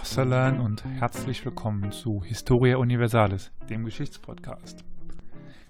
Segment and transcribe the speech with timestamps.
[0.00, 4.82] Alan Wachsalan und herzlich willkommen zu Historia Universalis, dem Geschichtspodcast.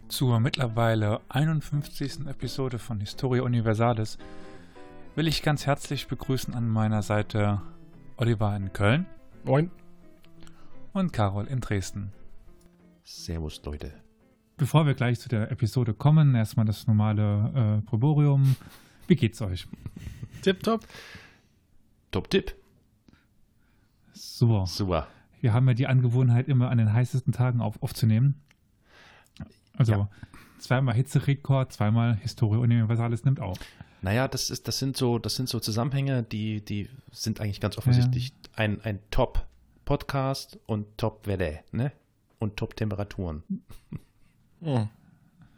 [0.06, 2.28] Zur mittlerweile 51.
[2.28, 4.18] Episode von Historia Universalis
[5.16, 7.60] will ich ganz herzlich begrüßen an meiner Seite
[8.18, 9.06] Oliver in Köln.
[9.42, 9.73] Moin.
[10.92, 12.12] Und Carol in Dresden.
[13.02, 13.92] Servus, Leute.
[14.56, 18.54] Bevor wir gleich zu der Episode kommen, erstmal das normale äh, Proborium.
[19.09, 19.66] Wie geht's euch?
[20.42, 20.87] Tipptopp.
[22.12, 22.59] Top-Tipp.
[24.20, 24.66] Super.
[24.66, 25.09] Super.
[25.41, 28.34] Wir haben ja die Angewohnheit, immer an den heißesten Tagen auf, aufzunehmen.
[29.74, 30.09] Also ja.
[30.59, 33.59] zweimal Hitzerekord, zweimal Historie Universalis nimmt auf.
[34.02, 37.79] Naja, das ist, das sind so, das sind so Zusammenhänge, die, die sind eigentlich ganz
[37.79, 38.35] offensichtlich ja.
[38.57, 41.90] ein, ein Top-Podcast und Top-Welle, ne?
[42.38, 43.43] Und Top-Temperaturen.
[44.60, 44.90] Ja.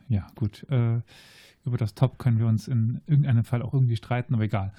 [0.09, 0.65] ja, gut.
[0.71, 1.01] Äh,
[1.65, 4.73] über das Top können wir uns in irgendeinem Fall auch irgendwie streiten, aber egal.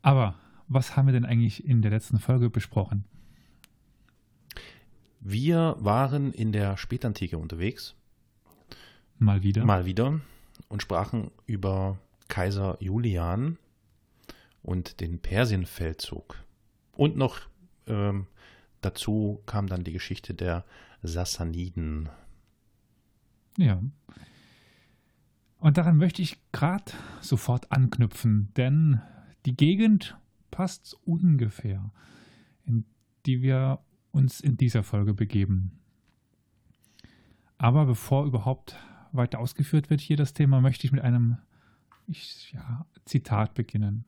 [0.00, 0.34] Aber
[0.68, 3.04] was haben wir denn eigentlich in der letzten Folge besprochen?
[5.20, 7.94] Wir waren in der Spätantike unterwegs.
[9.18, 9.64] Mal wieder.
[9.64, 10.20] Mal wieder.
[10.68, 11.98] Und sprachen über
[12.28, 13.58] Kaiser Julian
[14.62, 16.36] und den Persienfeldzug.
[16.92, 17.40] Und noch
[17.86, 18.26] ähm,
[18.80, 20.64] dazu kam dann die Geschichte der
[21.02, 22.08] Sassaniden.
[23.56, 23.80] Ja.
[25.58, 29.00] Und daran möchte ich gerade sofort anknüpfen, denn
[29.46, 30.16] die Gegend
[30.54, 31.90] passt ungefähr,
[32.64, 32.84] in
[33.26, 33.80] die wir
[34.12, 35.80] uns in dieser Folge begeben.
[37.58, 38.76] Aber bevor überhaupt
[39.10, 41.38] weiter ausgeführt wird hier das Thema, möchte ich mit einem
[42.06, 44.04] ich, ja, Zitat beginnen.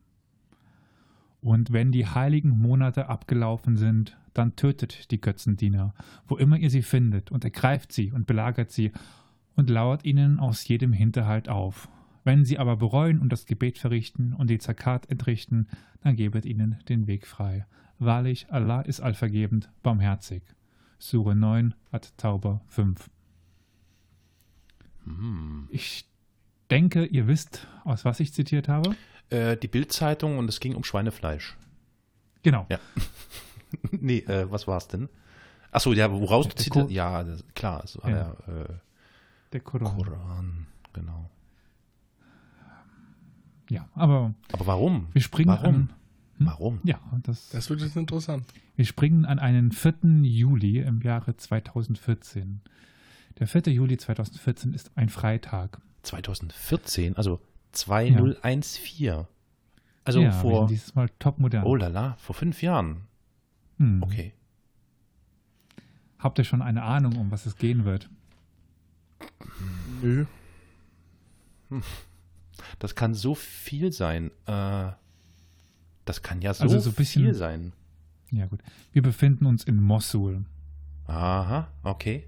[1.41, 5.93] Und wenn die heiligen Monate abgelaufen sind, dann tötet die Götzendiener,
[6.27, 8.93] wo immer ihr sie findet, und ergreift sie und belagert sie
[9.57, 11.89] und lauert ihnen aus jedem Hinterhalt auf.
[12.27, 15.69] Wenn sie aber bereuen und das Gebet verrichten und die Zakat entrichten,
[16.03, 17.65] dann gebet ihnen den Weg frei.
[17.99, 20.43] Wahrlich, Allah ist allvergebend, barmherzig.
[20.99, 23.09] Sure 9, Ad Tauber 5.
[25.05, 25.69] Hm.
[25.71, 26.05] Ich
[26.69, 28.93] denke, ihr wisst, aus was ich zitiert habe.
[29.29, 31.55] Äh, die Bildzeitung und es ging um Schweinefleisch.
[32.43, 32.65] Genau.
[32.69, 32.79] Ja.
[33.91, 35.07] nee, äh, was war es denn?
[35.71, 36.91] Achso, ja, woraus du zitiert?
[36.91, 37.85] Ja, das, klar.
[37.85, 38.35] Es war ja.
[38.47, 38.73] der, äh,
[39.53, 39.95] der Koran.
[39.95, 41.29] Koran, genau.
[43.69, 44.33] Ja, aber.
[44.51, 45.07] Aber warum?
[45.13, 45.65] Wir springen warum?
[45.65, 45.93] an.
[46.37, 46.45] Hm?
[46.45, 46.79] Warum?
[46.83, 48.45] Ja, das, das wird jetzt interessant.
[48.75, 49.93] Wir springen an einen 4.
[50.21, 52.61] Juli im Jahre 2014.
[53.39, 53.73] Der 4.
[53.73, 55.81] Juli 2014 ist ein Freitag.
[56.03, 57.39] 2014, also
[57.71, 59.05] 2014.
[59.05, 59.27] Ja.
[60.03, 60.67] Also ja, vor.
[60.67, 61.65] Dieses Mal top modern.
[61.65, 63.01] Oh lala, vor fünf Jahren.
[63.77, 64.01] Hm.
[64.03, 64.33] Okay.
[66.19, 68.09] Habt ihr schon eine Ahnung, um was es gehen wird?
[70.01, 70.25] Nö.
[71.69, 71.83] Hm.
[72.79, 74.31] Das kann so viel sein.
[74.45, 74.91] Äh,
[76.05, 77.73] das kann ja so, also so bisschen, viel sein.
[78.31, 78.61] Ja, gut.
[78.91, 80.45] Wir befinden uns in Mosul.
[81.05, 82.27] Aha, okay.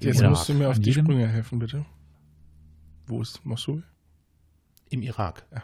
[0.00, 0.30] Jetzt Irak.
[0.30, 1.84] musst du mir auf die Sprünge helfen, bitte.
[3.06, 3.82] Wo ist Mosul?
[4.90, 5.46] Im Irak.
[5.52, 5.62] Ja.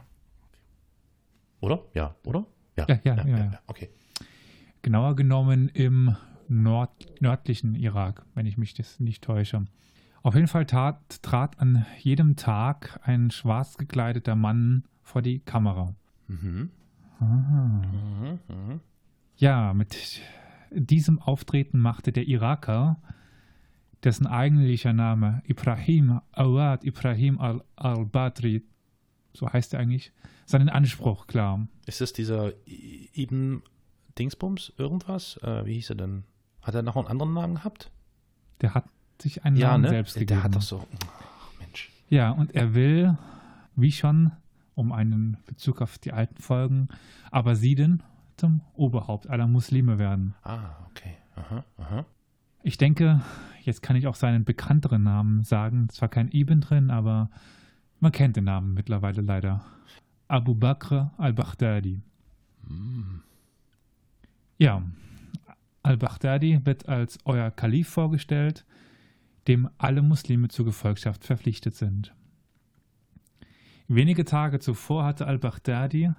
[1.60, 1.84] Oder?
[1.94, 2.46] Ja, oder?
[2.76, 3.14] Ja, ja, ja.
[3.16, 3.60] ja, ja, ja.
[3.66, 3.90] Okay.
[4.82, 6.16] Genauer genommen im
[6.48, 9.64] Nord nördlichen Irak, wenn ich mich das nicht täusche.
[10.24, 15.94] Auf jeden Fall tat, trat an jedem Tag ein schwarz gekleideter Mann vor die Kamera.
[16.28, 16.70] Mhm.
[17.20, 18.80] Mhm, mhm.
[19.36, 20.22] Ja, mit
[20.70, 23.02] diesem Auftreten machte der Iraker,
[24.02, 27.38] dessen eigentlicher Name Ibrahim Awad Ibrahim
[27.76, 28.62] al-Badri,
[29.34, 30.10] so heißt er eigentlich,
[30.46, 31.68] seinen Anspruch klar.
[31.84, 33.62] Ist das dieser Ibn
[34.18, 35.38] Dingsbums irgendwas?
[35.42, 36.24] Äh, wie hieß er denn?
[36.62, 37.90] Hat er noch einen anderen Namen gehabt?
[38.62, 38.86] Der hat
[39.20, 39.88] sich einen ja, Namen ne?
[39.90, 40.28] selbst gegeben.
[40.28, 40.78] Der hat doch so.
[40.78, 41.90] Oh, Mensch.
[42.08, 43.16] Ja, und er will,
[43.76, 44.32] wie schon,
[44.74, 46.88] um einen Bezug auf die alten Folgen,
[47.30, 48.02] aber denn
[48.36, 50.34] zum Oberhaupt aller Muslime werden.
[50.42, 51.16] Ah, okay.
[51.36, 52.04] Aha, aha.
[52.62, 53.20] Ich denke,
[53.62, 55.88] jetzt kann ich auch seinen bekannteren Namen sagen.
[55.90, 57.30] Zwar kein Ibn drin, aber
[58.00, 59.64] man kennt den Namen mittlerweile leider.
[60.28, 62.00] Abu Bakr al-Baghdadi.
[62.66, 63.20] Mm.
[64.58, 64.82] Ja,
[65.82, 68.64] al-Baghdadi wird als euer Kalif vorgestellt
[69.46, 72.14] dem alle Muslime zur Gefolgschaft verpflichtet sind.
[73.88, 76.10] Wenige Tage zuvor hatte al-Baghdadi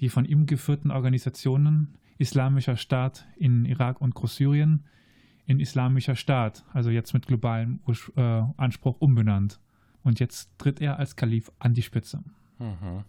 [0.00, 4.84] die von ihm geführten Organisationen Islamischer Staat in Irak und Großsyrien
[5.46, 7.80] in Islamischer Staat, also jetzt mit globalem
[8.16, 9.60] äh, Anspruch umbenannt.
[10.02, 12.22] Und jetzt tritt er als Kalif an die Spitze.
[12.58, 13.04] Mhm.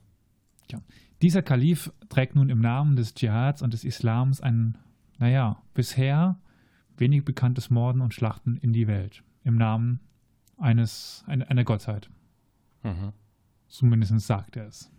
[0.70, 0.82] Ja.
[1.22, 4.78] Dieser Kalif trägt nun im Namen des Dschihads und des Islams ein,
[5.18, 6.40] naja, bisher
[6.98, 10.00] wenig bekanntes Morden und Schlachten in die Welt im Namen
[10.58, 12.10] eines, einer, Gottheit.
[12.84, 13.14] Mhm.
[13.68, 14.92] Zumindest sagt er es.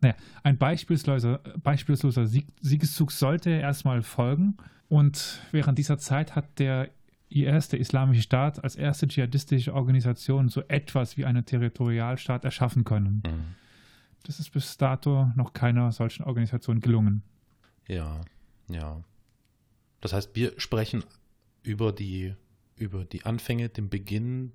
[0.00, 4.56] naja, ein beispielloser, beispielloser Sieg, Siegeszug sollte erstmal folgen.
[4.88, 6.90] Und während dieser Zeit hat der
[7.30, 13.22] IS, der Islamische Staat, als erste dschihadistische Organisation so etwas wie einen Territorialstaat erschaffen können.
[13.26, 13.54] Mhm.
[14.24, 17.22] Das ist bis dato noch keiner solchen Organisation gelungen.
[17.88, 18.20] Ja,
[18.68, 19.02] ja.
[20.00, 21.04] Das heißt, wir sprechen
[21.62, 22.34] über die,
[22.76, 24.52] über die Anfänge, den Beginn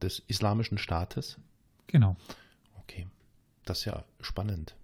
[0.00, 1.38] des Islamischen Staates.
[1.86, 2.16] Genau.
[2.80, 3.06] Okay,
[3.64, 4.76] das ist ja spannend.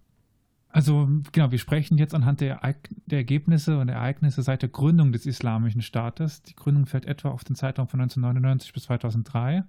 [0.69, 2.59] Also genau, wir sprechen jetzt anhand der,
[3.05, 6.43] der, Ergebnisse und Ereignisse seit der Gründung des Islamischen Staates.
[6.43, 9.65] Die Gründung fällt etwa auf den Zeitraum von 1999 bis 2003.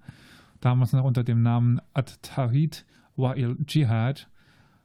[0.61, 2.85] Damals noch unter dem Namen At-Tahrid
[3.17, 4.29] Wa'il Jihad.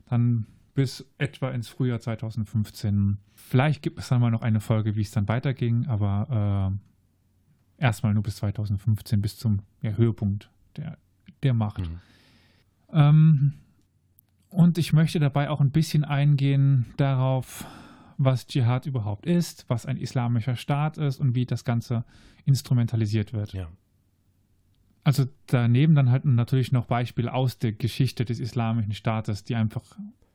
[0.07, 3.19] Dann bis etwa ins Frühjahr 2015.
[3.35, 6.79] Vielleicht gibt es dann mal noch eine Folge, wie es dann weiterging, aber äh,
[7.79, 10.99] erstmal nur bis 2015, bis zum ja, Höhepunkt der,
[11.43, 11.81] der Macht.
[11.81, 12.01] Mhm.
[12.93, 13.53] Ähm,
[14.51, 17.67] und ich möchte dabei auch ein bisschen eingehen darauf,
[18.17, 22.05] was Dschihad überhaupt ist, was ein islamischer Staat ist und wie das Ganze
[22.45, 23.53] instrumentalisiert wird.
[23.53, 23.69] Ja.
[25.05, 29.83] Also daneben dann halt natürlich noch Beispiele aus der Geschichte des islamischen Staates, die einfach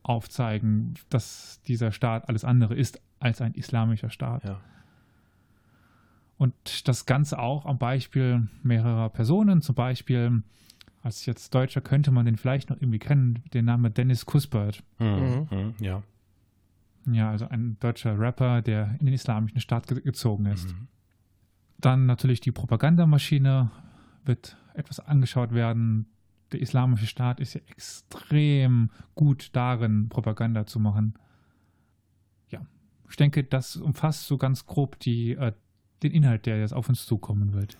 [0.01, 4.43] aufzeigen, dass dieser Staat alles andere ist als ein islamischer Staat.
[4.43, 4.61] Ja.
[6.43, 10.43] Und das Ganze auch am Beispiel mehrerer Personen, zum Beispiel
[11.01, 14.83] als jetzt Deutscher könnte man den vielleicht noch irgendwie kennen, den Namen Dennis Kuspert.
[14.99, 15.47] Mhm.
[15.49, 15.73] Mhm.
[15.79, 16.03] Ja.
[17.09, 20.67] Ja, also ein deutscher Rapper, der in den islamischen Staat ge gezogen ist.
[20.67, 20.89] Mhm.
[21.77, 23.71] Dann natürlich die Propagandamaschine
[24.25, 26.07] wird etwas angeschaut werden.
[26.51, 31.13] Der islamische Staat ist ja extrem gut darin, Propaganda zu machen.
[32.49, 32.65] Ja,
[33.09, 35.53] ich denke, das umfasst so ganz grob die, äh,
[36.03, 37.77] den Inhalt, der jetzt auf uns zukommen wird.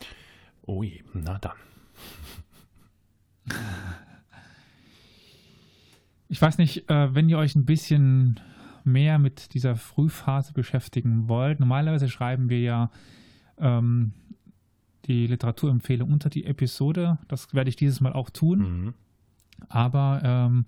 [0.63, 1.57] Oh je, na dann.
[6.29, 8.39] Ich weiß nicht, äh, wenn ihr euch ein bisschen
[8.83, 11.59] mehr mit dieser Frühphase beschäftigen wollt.
[11.59, 12.91] Normalerweise schreiben wir ja
[13.57, 14.13] ähm,
[15.05, 17.17] die Literaturempfehlung unter die Episode.
[17.27, 18.59] Das werde ich dieses Mal auch tun.
[18.59, 18.93] Mhm.
[19.69, 20.65] Aber ähm,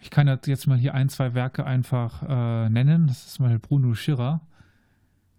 [0.00, 3.06] ich kann jetzt mal hier ein, zwei Werke einfach äh, nennen.
[3.06, 4.40] Das ist mal Bruno Schirrer.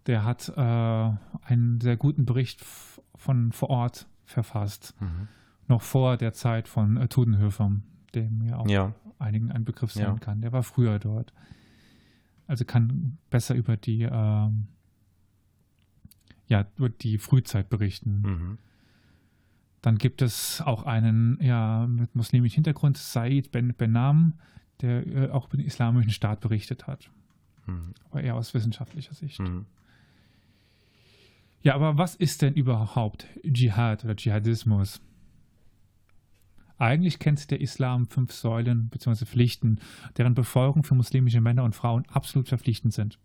[0.07, 2.63] Der hat äh, einen sehr guten Bericht
[3.15, 4.95] von vor Ort verfasst.
[4.99, 5.27] Mhm
[5.67, 7.71] noch vor der Zeit von äh, Tudenhöfer,
[8.15, 8.93] dem ja auch ja.
[9.19, 10.15] einigen ein Begriff sein ja.
[10.15, 10.41] kann.
[10.41, 11.33] Der war früher dort.
[12.47, 14.49] Also kann besser über die, äh,
[16.47, 18.21] ja, über die Frühzeit berichten.
[18.21, 18.57] Mhm.
[19.81, 24.33] Dann gibt es auch einen ja, mit muslimischen Hintergrund, Said Ben Benam,
[24.81, 27.09] der äh, auch über den islamischen Staat berichtet hat.
[27.65, 27.93] Mhm.
[28.09, 29.39] Aber eher aus wissenschaftlicher Sicht.
[29.39, 29.65] Mhm.
[31.63, 35.01] Ja, aber was ist denn überhaupt Dschihad oder Dschihadismus?
[36.77, 39.25] Eigentlich kennt der Islam fünf Säulen bzw.
[39.25, 39.79] Pflichten,
[40.17, 43.17] deren Befolgung für muslimische Männer und Frauen absolut verpflichtend sind.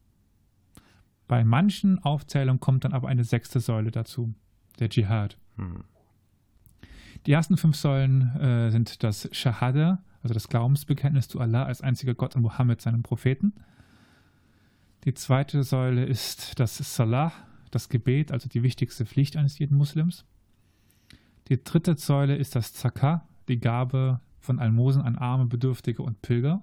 [1.27, 4.33] Bei manchen Aufzählungen kommt dann aber eine sechste Säule dazu,
[4.79, 5.37] der Dschihad.
[5.57, 5.83] Hm.
[7.27, 12.15] Die ersten fünf Säulen äh, sind das Shahada, also das Glaubensbekenntnis zu Allah als einziger
[12.15, 13.55] Gott und Mohammed, seinem Propheten.
[15.05, 17.33] Die zweite Säule ist das Salah,
[17.71, 20.25] das Gebet, also die wichtigste Pflicht eines jeden Muslims.
[21.49, 26.63] Die dritte Säule ist das Zakah, die Gabe von Almosen an Arme, Bedürftige und Pilger.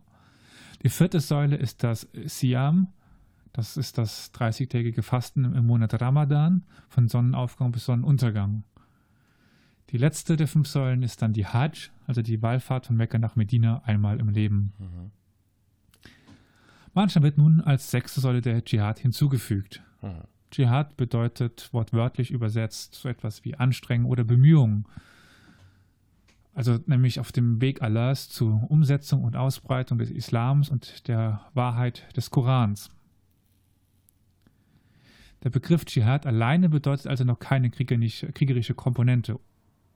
[0.83, 2.87] Die vierte Säule ist das Siam,
[3.53, 8.63] das ist das 30-tägige Fasten im Monat Ramadan, von Sonnenaufgang bis Sonnenuntergang.
[9.91, 13.35] Die letzte der fünf Säulen ist dann die Hajj, also die Wallfahrt von Mekka nach
[13.35, 14.73] Medina einmal im Leben.
[14.77, 15.11] Mhm.
[16.93, 19.83] Manchmal wird nun als sechste Säule der Dschihad hinzugefügt.
[20.01, 20.23] Mhm.
[20.55, 24.85] Dschihad bedeutet wortwörtlich übersetzt so etwas wie Anstrengung oder Bemühungen.
[26.53, 32.07] Also nämlich auf dem Weg Allahs zur Umsetzung und Ausbreitung des Islams und der Wahrheit
[32.15, 32.89] des Korans.
[35.43, 39.37] Der Begriff Dschihad alleine bedeutet also noch keine kriegerische Komponente.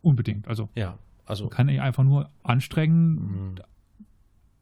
[0.01, 0.49] Unbedingt.
[0.49, 3.55] Also, ja, also man kann einfach nur anstrengen, mhm.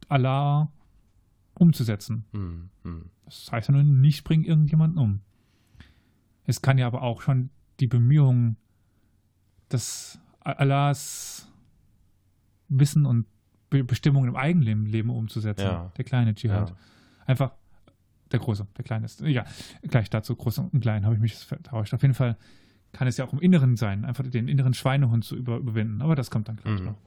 [0.10, 0.72] Allah
[1.56, 2.26] umzusetzen.
[2.34, 2.70] Mhm.
[2.84, 3.10] mhm.
[3.26, 5.22] Das heißt ja nur, nicht bringt irgendjemanden um.
[6.48, 8.58] Es kann ja aber auch schon die Bemühungen
[9.72, 11.52] des Allahs
[12.70, 13.26] Wissen und
[13.70, 15.64] Be Bestimmungen im eigenen Leben umzusetzen.
[15.64, 15.92] Ja.
[15.98, 16.70] Der kleine Dschihad.
[16.70, 16.76] Ja.
[17.26, 17.52] Einfach
[18.32, 19.22] der große, der kleine ist.
[19.22, 19.46] Ja,
[19.84, 21.94] gleich dazu, groß und klein, habe ich mich vertauscht.
[21.94, 22.38] Auf jeden Fall
[22.94, 26.02] kann es ja auch im Inneren sein, einfach den inneren Schweinehund zu über, überwinden.
[26.02, 26.86] Aber das kommt dann gleich mhm.
[26.86, 26.98] noch.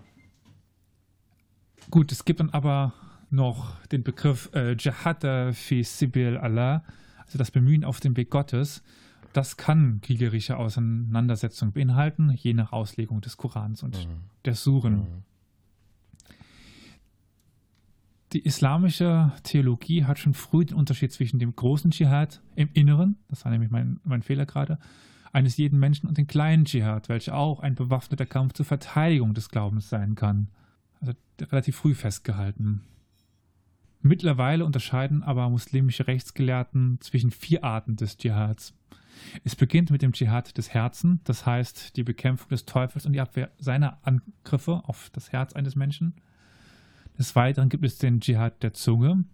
[1.91, 2.93] Gut, es gibt dann aber
[3.31, 6.85] noch den Begriff äh, Jihad fi Sibil Allah,
[7.25, 8.83] also das Bemühen auf dem Weg Gottes.
[9.33, 14.21] Das kann kriegerische Auseinandersetzungen beinhalten, je nach Auslegung des Korans und mhm.
[14.45, 14.95] der Suren.
[14.95, 15.23] Mhm.
[18.33, 23.45] Die islamische Theologie hat schon früh den Unterschied zwischen dem großen Dschihad im Inneren, das
[23.45, 24.79] war nämlich mein, mein Fehler gerade,
[25.33, 29.49] eines jeden Menschen und dem kleinen Dschihad, welcher auch ein bewaffneter Kampf zur Verteidigung des
[29.49, 30.49] Glaubens sein kann.
[31.01, 32.83] Also relativ früh festgehalten.
[34.03, 38.75] Mittlerweile unterscheiden aber muslimische Rechtsgelehrten zwischen vier Arten des Dschihads.
[39.45, 43.21] Es beginnt mit dem Dschihad des Herzens, das heißt die Bekämpfung des Teufels und die
[43.21, 46.15] Abwehr seiner Angriffe auf das Herz eines Menschen.
[47.19, 49.25] Des Weiteren gibt es den Dschihad der Zunge.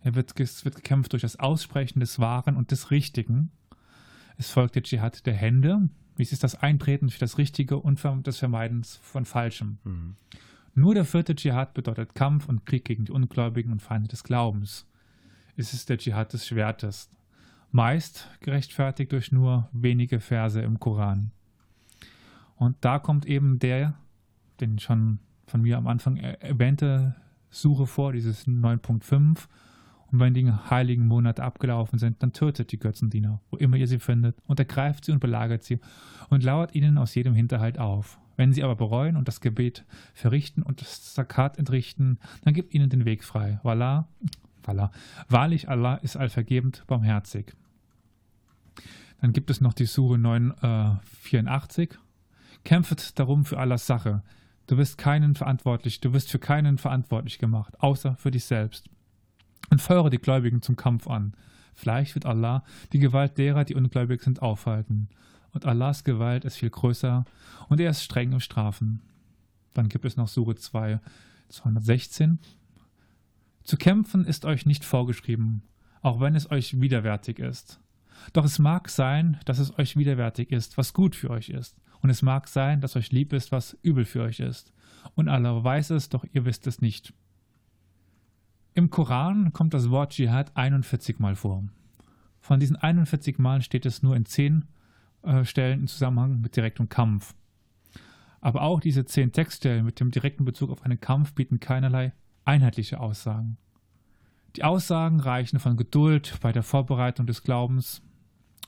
[0.00, 3.50] Er wird, es wird gekämpft durch das Aussprechen des Wahren und des Richtigen.
[4.38, 5.88] Es folgt der Dschihad der Hände.
[6.18, 9.78] Dies ist das Eintreten für das Richtige und das Vermeiden von Falschem.
[9.84, 10.16] Mhm.
[10.74, 14.86] Nur der vierte Dschihad bedeutet Kampf und Krieg gegen die Ungläubigen und Feinde des Glaubens.
[15.56, 17.08] Es ist der Dschihad des Schwertes
[17.70, 21.30] meist gerechtfertigt durch nur wenige Verse im Koran.
[22.56, 23.94] Und da kommt eben der,
[24.60, 27.14] den schon von mir am Anfang erwähnte
[27.50, 29.46] Suche vor, dieses 9.5.
[30.12, 33.98] Und wenn die heiligen Monate abgelaufen sind, dann tötet die Götzendiener, wo immer ihr sie
[33.98, 35.80] findet, und ergreift sie und belagert sie
[36.28, 38.18] und lauert ihnen aus jedem Hinterhalt auf.
[38.36, 42.90] Wenn sie aber bereuen und das Gebet verrichten und das Zakat entrichten, dann gibt ihnen
[42.90, 43.58] den Weg frei.
[43.62, 44.08] Wallah,
[44.66, 44.90] wallah.
[45.28, 47.54] Wahrlich Allah ist allvergebend, barmherzig.
[49.20, 51.90] Dann gibt es noch die Sure 984.
[51.92, 51.96] Äh,
[52.64, 54.22] Kämpft darum für Allahs Sache.
[54.66, 58.90] Du wirst keinen verantwortlich, du wirst für keinen verantwortlich gemacht, außer für dich selbst.
[59.70, 61.34] Und feuere die Gläubigen zum Kampf an.
[61.74, 65.08] Vielleicht wird Allah die Gewalt derer, die ungläubig sind, aufhalten.
[65.52, 67.24] Und Allahs Gewalt ist viel größer
[67.68, 69.02] und er ist streng im Strafen.
[69.74, 71.00] Dann gibt es noch Sure 2,
[71.48, 72.38] 216.
[73.66, 75.64] Zu kämpfen ist euch nicht vorgeschrieben,
[76.00, 77.80] auch wenn es euch widerwärtig ist.
[78.32, 81.76] Doch es mag sein, dass es euch widerwärtig ist, was gut für euch ist.
[82.00, 84.72] Und es mag sein, dass euch lieb ist, was übel für euch ist.
[85.16, 87.12] Und Allah weiß es, doch ihr wisst es nicht.
[88.74, 91.64] Im Koran kommt das Wort Dschihad 41 Mal vor.
[92.38, 94.64] Von diesen 41 Mal steht es nur in 10
[95.22, 97.34] äh, Stellen im Zusammenhang mit direktem Kampf.
[98.40, 102.12] Aber auch diese 10 Textstellen mit dem direkten Bezug auf einen Kampf bieten keinerlei
[102.46, 103.58] einheitliche Aussagen.
[104.56, 108.00] Die Aussagen reichen von Geduld bei der Vorbereitung des Glaubens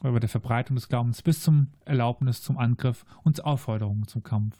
[0.01, 4.23] oder bei der Verbreitung des Glaubens bis zum Erlaubnis zum Angriff und zur Aufforderung zum
[4.23, 4.59] Kampf.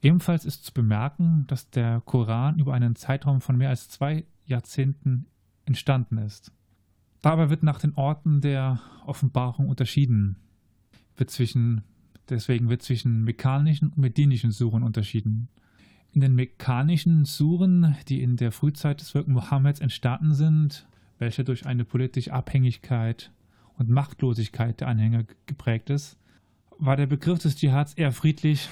[0.00, 5.26] Ebenfalls ist zu bemerken, dass der Koran über einen Zeitraum von mehr als zwei Jahrzehnten
[5.64, 6.52] entstanden ist.
[7.20, 10.36] Dabei wird nach den Orten der Offenbarung unterschieden.
[11.16, 11.82] Wird zwischen,
[12.28, 15.48] deswegen wird zwischen mekkanischen und medinischen Suren unterschieden.
[16.12, 20.86] In den mekkanischen Suren, die in der Frühzeit des Wirken Mohammeds entstanden sind,
[21.18, 23.30] welche durch eine politische Abhängigkeit
[23.76, 26.18] und Machtlosigkeit der Anhänger geprägt ist,
[26.78, 28.68] war der Begriff des Dschihads eher friedlich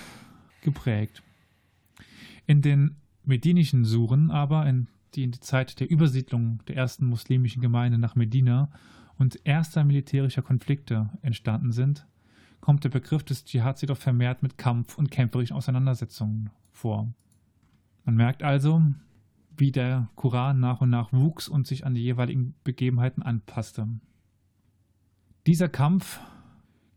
[0.63, 1.23] geprägt.
[2.47, 7.63] In den medinischen Suren aber, in, die in die Zeit der Übersiedlung der ersten muslimischen
[7.63, 8.71] Gemeinde nach Medina
[9.19, 12.07] und erster militärischer Konflikte entstanden sind,
[12.61, 17.13] kommt der Begriff des Dschihads jedoch vermehrt mit Kampf und kämpferischen Auseinandersetzungen vor.
[18.07, 18.83] Man merkt also,
[19.57, 23.89] wie der Koran nach und nach wuchs und sich an die jeweiligen Begebenheiten anpasste.
[25.47, 26.21] Dieser Kampf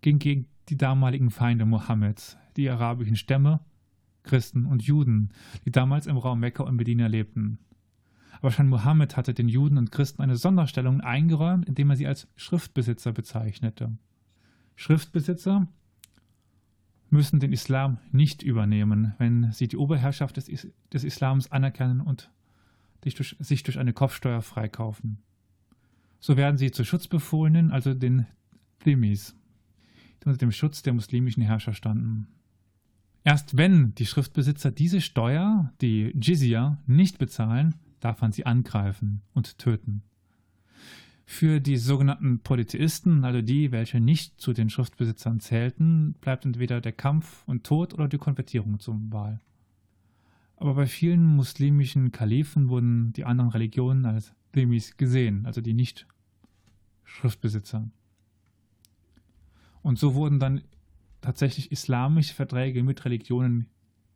[0.01, 3.59] ging gegen die damaligen Feinde Mohammeds, die arabischen Stämme,
[4.21, 5.29] Christen und Juden,
[5.65, 7.57] die damals im Raum Mekka und Medina lebten.
[8.39, 12.27] Aber schon Mohammed hatte den Juden und Christen eine Sonderstellung eingeräumt, indem er sie als
[12.35, 13.97] Schriftbesitzer bezeichnete.
[14.75, 15.67] Schriftbesitzer
[17.09, 22.31] müssen den Islam nicht übernehmen, wenn sie die Oberherrschaft des, Is des Islams anerkennen und
[23.03, 25.19] sich durch, sich durch eine Kopfsteuer freikaufen.
[26.19, 28.25] So werden sie zu Schutzbefohlenen, also den
[28.85, 29.35] Dhimis,
[30.21, 32.27] die unter dem Schutz der muslimischen Herrscher standen.
[33.23, 39.57] Erst wenn die Schriftbesitzer diese Steuer, die Jizya, nicht bezahlen, darf man sie angreifen und
[39.57, 40.03] töten.
[41.31, 46.91] Für die sogenannten Polytheisten, also die, welche nicht zu den Schriftbesitzern zählten, bleibt entweder der
[46.91, 49.39] Kampf und Tod oder die Konvertierung zum Wahl.
[50.57, 57.87] Aber bei vielen muslimischen Kalifen wurden die anderen Religionen als Dhimis gesehen, also die Nicht-Schriftbesitzer.
[59.83, 60.63] Und so wurden dann
[61.21, 63.67] tatsächlich islamische Verträge mit Religionen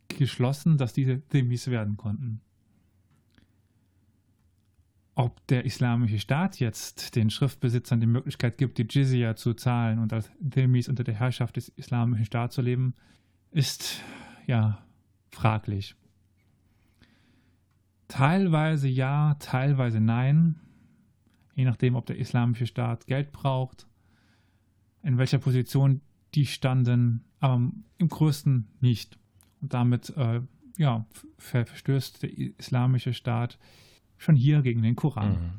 [0.07, 2.41] geschlossen, dass diese Dhimis werden konnten.
[5.15, 10.11] Ob der islamische Staat jetzt den Schriftbesitzern die Möglichkeit gibt, die Jizya zu zahlen und
[10.11, 12.95] als Dhimmis unter der Herrschaft des islamischen Staates zu leben,
[13.51, 14.01] ist
[14.47, 14.83] ja
[15.31, 15.95] fraglich.
[18.07, 20.59] Teilweise ja, teilweise nein,
[21.55, 23.87] je nachdem, ob der islamische Staat Geld braucht,
[25.03, 26.01] in welcher Position
[26.33, 29.19] die standen, aber im größten nicht.
[29.61, 30.41] Und damit äh,
[30.77, 31.05] ja,
[31.37, 33.59] verstößt der islamische Staat
[34.23, 35.31] schon hier gegen den Koran.
[35.31, 35.51] Mhm.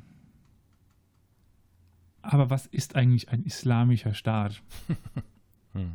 [2.22, 4.62] Aber was ist eigentlich ein islamischer Staat?
[5.72, 5.92] hm.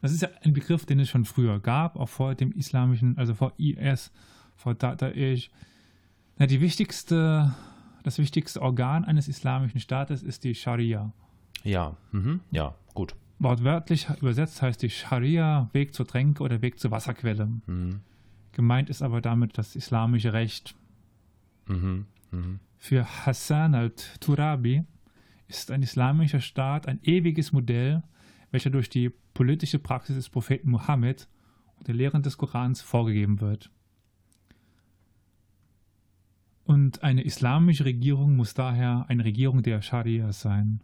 [0.00, 3.34] Das ist ja ein Begriff, den es schon früher gab, auch vor dem islamischen, also
[3.34, 4.12] vor IS,
[4.56, 5.50] vor Daesh.
[6.38, 7.54] Na, die wichtigste,
[8.02, 11.12] das wichtigste Organ eines islamischen Staates ist die Scharia.
[11.62, 12.40] Ja, mhm.
[12.50, 13.14] ja, gut.
[13.38, 17.46] Wortwörtlich übersetzt heißt die Scharia Weg zur Tränke oder Weg zur Wasserquelle.
[17.66, 18.00] Mhm.
[18.52, 20.74] Gemeint ist aber damit das islamische Recht.
[21.66, 22.06] Mhm.
[22.30, 22.60] Mhm.
[22.76, 24.84] Für Hassan al-Turabi
[25.46, 28.02] ist ein islamischer Staat ein ewiges Modell,
[28.50, 31.28] welcher durch die politische Praxis des Propheten Mohammed
[31.76, 33.70] und der Lehren des Korans vorgegeben wird.
[36.64, 40.80] Und eine islamische Regierung muss daher eine Regierung der Scharia sein.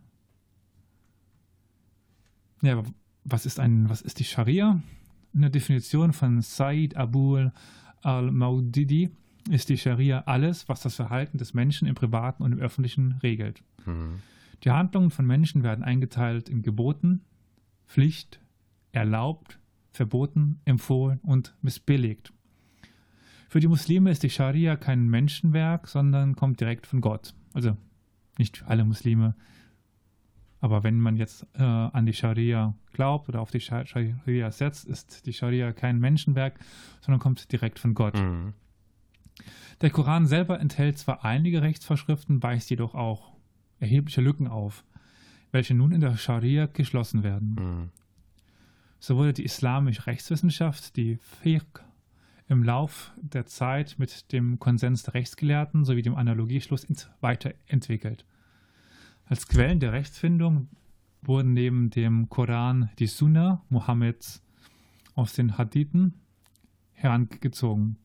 [2.63, 2.83] Ja,
[3.25, 4.83] was ist, ein, was ist die Scharia?
[5.33, 7.53] In der Definition von Said Abul
[8.03, 9.11] al-Maudidi
[9.49, 13.63] ist die Scharia alles, was das Verhalten des Menschen im Privaten und im Öffentlichen regelt.
[13.87, 14.21] Mhm.
[14.65, 17.23] Die Handlungen von Menschen werden eingeteilt in Geboten,
[17.87, 18.41] Pflicht,
[18.93, 19.59] erlaubt,
[19.91, 22.33] verboten, empfohlen und missbilligt.
[23.49, 27.35] Für die Muslime ist die Scharia kein Menschenwerk, sondern kommt direkt von Gott.
[27.53, 27.77] Also
[28.39, 29.35] nicht für alle Muslime.
[30.61, 35.27] Aber wenn man jetzt äh, an die Scharia glaubt oder auf die Scharia setzt, ist
[35.27, 36.61] die Scharia kein Menschenwerk,
[37.01, 38.15] sondern kommt direkt von Gott.
[38.15, 38.53] Mhm.
[39.81, 43.33] Der Koran selber enthält zwar einige Rechtsvorschriften, weist jedoch auch
[43.79, 44.85] erhebliche Lücken auf,
[45.53, 47.57] welche nun in der Scharia geschlossen werden.
[47.59, 47.89] Mhm.
[48.99, 51.81] So wurde die islamische Rechtswissenschaft, die Fiqh,
[52.51, 56.85] im Lauf der Zeit mit dem Konsens der Rechtsgelehrten sowie dem Analogieschluss
[57.21, 58.27] weiterentwickelt.
[59.25, 60.69] Als Quellen der Rechtsfindung
[61.23, 64.43] wurden neben dem Koran die Sunna Mohammeds
[65.15, 66.15] aus den Hadithen
[66.93, 67.99] herangezogen.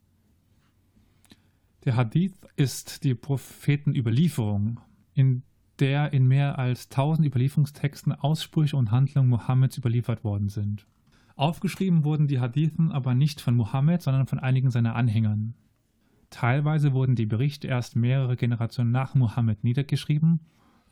[1.86, 4.80] Der Hadith ist die Prophetenüberlieferung,
[5.14, 5.44] in
[5.78, 10.88] der in mehr als 1000 Überlieferungstexten Aussprüche und Handlungen Mohammeds überliefert worden sind.
[11.36, 15.54] Aufgeschrieben wurden die Hadithen aber nicht von Mohammed, sondern von einigen seiner Anhängern.
[16.32, 20.40] Teilweise wurden die Berichte erst mehrere Generationen nach Mohammed niedergeschrieben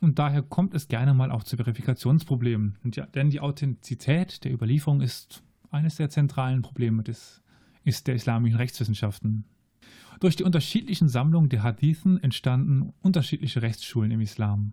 [0.00, 2.78] und daher kommt es gerne mal auch zu Verifikationsproblemen.
[3.14, 7.42] Denn die Authentizität der Überlieferung ist eines der zentralen Probleme des,
[7.82, 9.44] ist der islamischen Rechtswissenschaften.
[10.20, 14.72] Durch die unterschiedlichen Sammlungen der Hadithen entstanden unterschiedliche Rechtsschulen im Islam.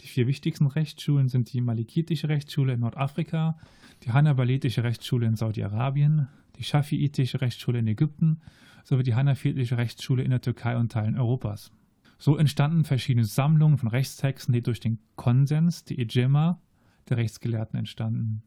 [0.00, 3.58] Die vier wichtigsten Rechtsschulen sind die Malikitische Rechtsschule in Nordafrika,
[4.02, 8.40] die Hanabalitische Rechtsschule in Saudi-Arabien, die Schafiitische Rechtsschule in Ägypten
[8.84, 11.70] sowie die Hanafitische Rechtsschule in der Türkei und Teilen Europas.
[12.18, 16.60] So entstanden verschiedene Sammlungen von Rechtstexten, die durch den Konsens, die Ijema,
[17.08, 18.42] der Rechtsgelehrten entstanden.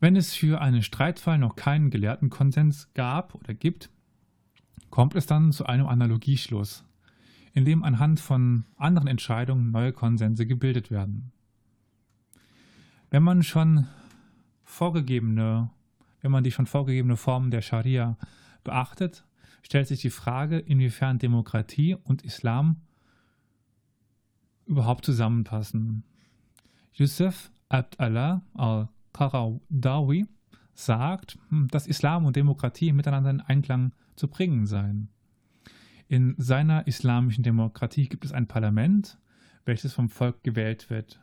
[0.00, 3.90] Wenn es für einen Streitfall noch keinen gelehrten Konsens gab oder gibt,
[4.90, 6.84] kommt es dann zu einem Analogieschluss,
[7.52, 11.32] in dem anhand von anderen Entscheidungen neue Konsense gebildet werden.
[13.10, 13.86] Wenn man schon
[14.64, 15.70] vorgegebene,
[16.20, 18.16] wenn man die schon vorgegebene Form der Scharia
[18.64, 19.24] beachtet,
[19.62, 22.82] stellt sich die Frage, inwiefern Demokratie und Islam
[24.66, 26.04] überhaupt zusammenpassen.
[26.92, 30.26] Yusuf Abd Allah al-Qaradawi
[30.74, 35.08] sagt, hm, dass Islam und Demokratie miteinander in Einklang zu bringen seien.
[36.08, 39.18] In seiner islamischen Demokratie gibt es ein Parlament,
[39.64, 41.20] welches vom Volk gewählt wird.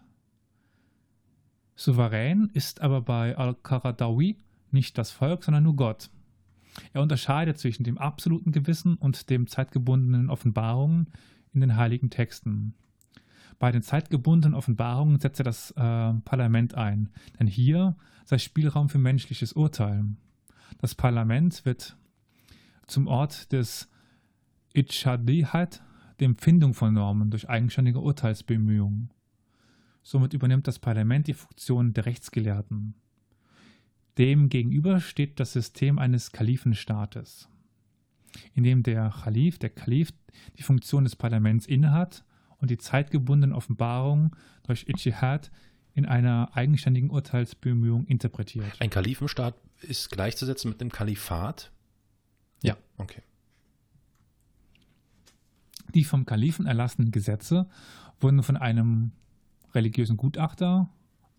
[1.75, 4.37] Souverän ist aber bei Al-Qaradawi
[4.71, 6.09] nicht das Volk, sondern nur Gott.
[6.93, 11.07] Er unterscheidet zwischen dem absoluten Gewissen und dem zeitgebundenen Offenbarungen
[11.53, 12.75] in den heiligen Texten.
[13.57, 18.97] Bei den zeitgebundenen Offenbarungen setzt er das äh, Parlament ein, denn hier sei Spielraum für
[18.97, 20.05] menschliches Urteil.
[20.79, 21.97] Das Parlament wird
[22.87, 23.89] zum Ort des
[24.73, 25.83] Itchadihat,
[26.19, 29.11] der Empfindung von Normen durch eigenständige Urteilsbemühungen.
[30.03, 32.93] Somit übernimmt das Parlament die Funktion der Rechtsgelehrten.
[34.17, 37.49] Dem gegenüber steht das System eines Kalifenstaates,
[38.53, 40.13] in dem der Khalif, der Kalif,
[40.57, 42.23] die Funktion des Parlaments innehat
[42.59, 44.31] und die zeitgebundenen Offenbarungen
[44.63, 45.51] durch Ijtihad
[45.93, 48.71] in einer eigenständigen Urteilsbemühung interpretiert.
[48.79, 51.71] Ein Kalifenstaat ist gleichzusetzen mit dem Kalifat?
[52.67, 52.77] Ja.
[52.97, 53.21] Okay.
[55.93, 57.67] Die vom Kalifen erlassenen Gesetze
[58.19, 59.11] wurden von einem
[59.73, 60.89] religiösen Gutachter,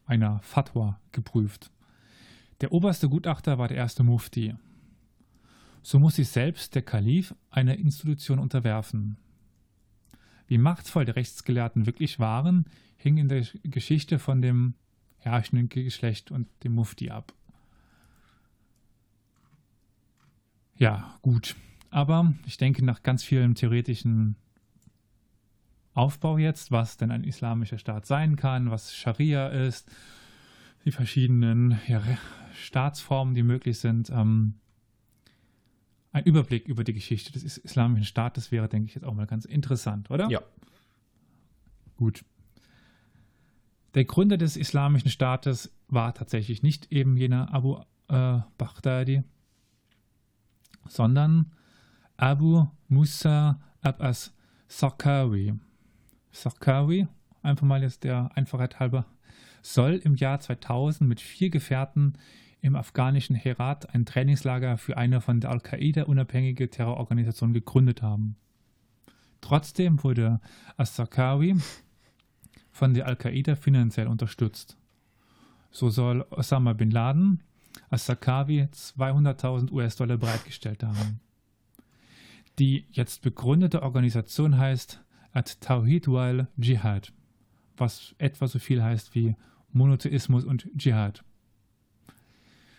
[0.06, 1.70] einer Fatwa, geprüft.
[2.60, 4.54] Der oberste Gutachter war der erste Mufti.
[5.82, 9.18] So muss sich selbst der Kalif einer Institution unterwerfen.
[10.46, 14.74] Wie machtvoll die Rechtsgelehrten wirklich waren, hing in der Geschichte von dem
[15.18, 17.34] herrschenden Geschlecht und dem Mufti ab.
[20.78, 21.56] Ja, gut.
[21.90, 24.36] Aber ich denke, nach ganz vielen theoretischen
[25.94, 29.90] Aufbau jetzt, was denn ein islamischer Staat sein kann, was Scharia ist,
[30.84, 32.02] die verschiedenen ja,
[32.54, 34.10] Staatsformen, die möglich sind.
[34.10, 34.54] Ähm,
[36.12, 39.44] ein Überblick über die Geschichte des islamischen Staates wäre, denke ich, jetzt auch mal ganz
[39.44, 40.28] interessant, oder?
[40.28, 40.40] Ja.
[41.96, 42.24] Gut.
[43.94, 49.24] Der Gründer des islamischen Staates war tatsächlich nicht eben jener Abu äh, Baghdadi,
[50.88, 51.52] sondern
[52.16, 54.34] Abu Musa Abbas
[54.68, 55.54] Sarkawi.
[56.32, 57.06] Sarkawi,
[57.42, 59.06] einfach mal jetzt der Einfachheit halber,
[59.62, 62.14] soll im Jahr 2000 mit vier Gefährten
[62.60, 68.36] im afghanischen Herat ein Trainingslager für eine von der Al-Qaida unabhängige Terrororganisation gegründet haben.
[69.40, 70.40] Trotzdem wurde
[70.76, 71.56] As-Sarkawi
[72.72, 74.76] von der Al-Qaida finanziell unterstützt.
[75.70, 77.42] So soll Osama bin Laden
[77.90, 81.20] As-Sarkawi 200.000 US-Dollar bereitgestellt haben.
[82.58, 87.12] Die jetzt begründete Organisation heißt At-Tawhid wal Jihad,
[87.76, 89.36] was etwa so viel heißt wie
[89.72, 91.22] Monotheismus und Dschihad.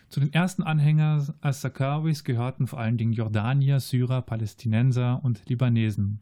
[0.08, 6.20] Zu den ersten Anhängern As-Sakawis gehörten vor allen Dingen Jordanier, Syrer, Palästinenser und Libanesen.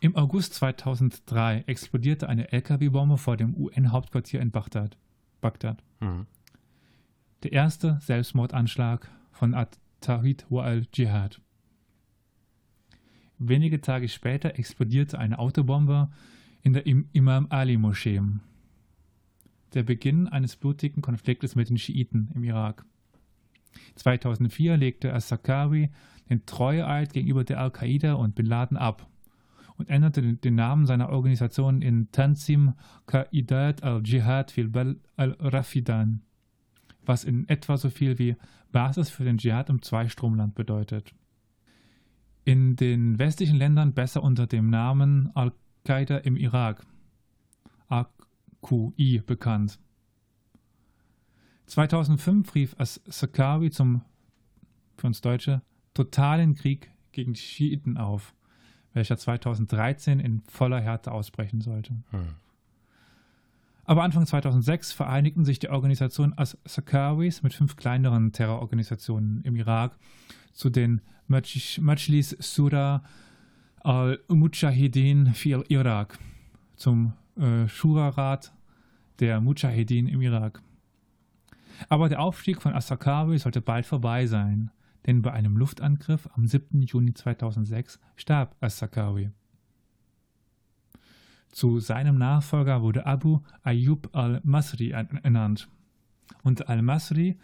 [0.00, 4.96] Im August 2003 explodierte eine LKW-Bombe vor dem UN-Hauptquartier in Bagdad.
[5.40, 5.82] Bagdad.
[6.00, 6.26] Mhm.
[7.44, 11.40] Der erste Selbstmordanschlag von At-Tawhid wa al-Jihad.
[13.38, 16.10] Wenige Tage später explodierte eine Autobombe
[16.62, 18.22] in der Imam Ali-Moschee
[19.74, 22.86] der Beginn eines blutigen Konfliktes mit den Schiiten im Irak.
[23.96, 25.90] 2004 legte al-Sakawi
[26.30, 29.06] den Treueeid gegenüber der Al-Qaida und Bin Laden ab
[29.76, 32.74] und änderte den Namen seiner Organisation in Tanzim
[33.06, 36.22] Qa'idat al-Jihad fil Bal al-Rafidan,
[37.06, 38.36] was in etwa so viel wie
[38.72, 41.14] Basis für den Dschihad im Zweistromland bedeutet.
[42.44, 46.84] In den westlichen Ländern besser unter dem Namen Al-Qaida im Irak,
[48.64, 49.78] QI bekannt.
[51.66, 54.02] 2005 rief As-Sakawi zum,
[54.96, 55.62] für uns Deutsche,
[55.92, 58.34] totalen Krieg gegen die Schiiten auf,
[58.92, 61.94] welcher 2013 in voller Härte ausbrechen sollte.
[62.10, 62.34] Hm.
[63.84, 69.98] Aber Anfang 2006 vereinigten sich die Organisationen As-Sakawis mit fünf kleineren Terrororganisationen im Irak
[70.52, 73.02] zu den Majlis Surah
[73.80, 76.18] al-Mujahideen für Irak,
[76.76, 78.52] zum äh, Shura-Rat
[79.20, 80.62] der Mujahedin im Irak.
[81.88, 84.70] Aber der Aufstieg von Asakawi sollte bald vorbei sein,
[85.06, 86.82] denn bei einem Luftangriff am 7.
[86.82, 89.30] Juni 2006 starb Asakawi.
[91.54, 95.68] Zu seinem Nachfolger wurde Abu Ayyub al-Masri ernannt.
[96.42, 97.36] Und al-Masri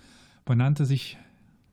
[0.44, 1.16] benannte sich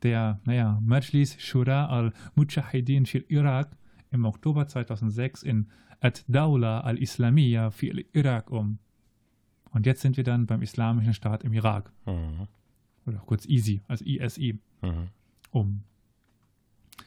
[0.03, 3.75] der naja, Majlis Shura al-Mujahidin für Irak
[4.11, 5.65] im Oktober 2006 in
[5.99, 8.77] Ad-Dawla al-Islamiyya für Irak um.
[9.71, 11.91] Und jetzt sind wir dann beim Islamischen Staat im Irak.
[12.05, 12.47] Mhm.
[13.07, 14.59] Oder kurz ISI, also ISI.
[14.83, 15.07] Mhm.
[15.49, 15.81] Um.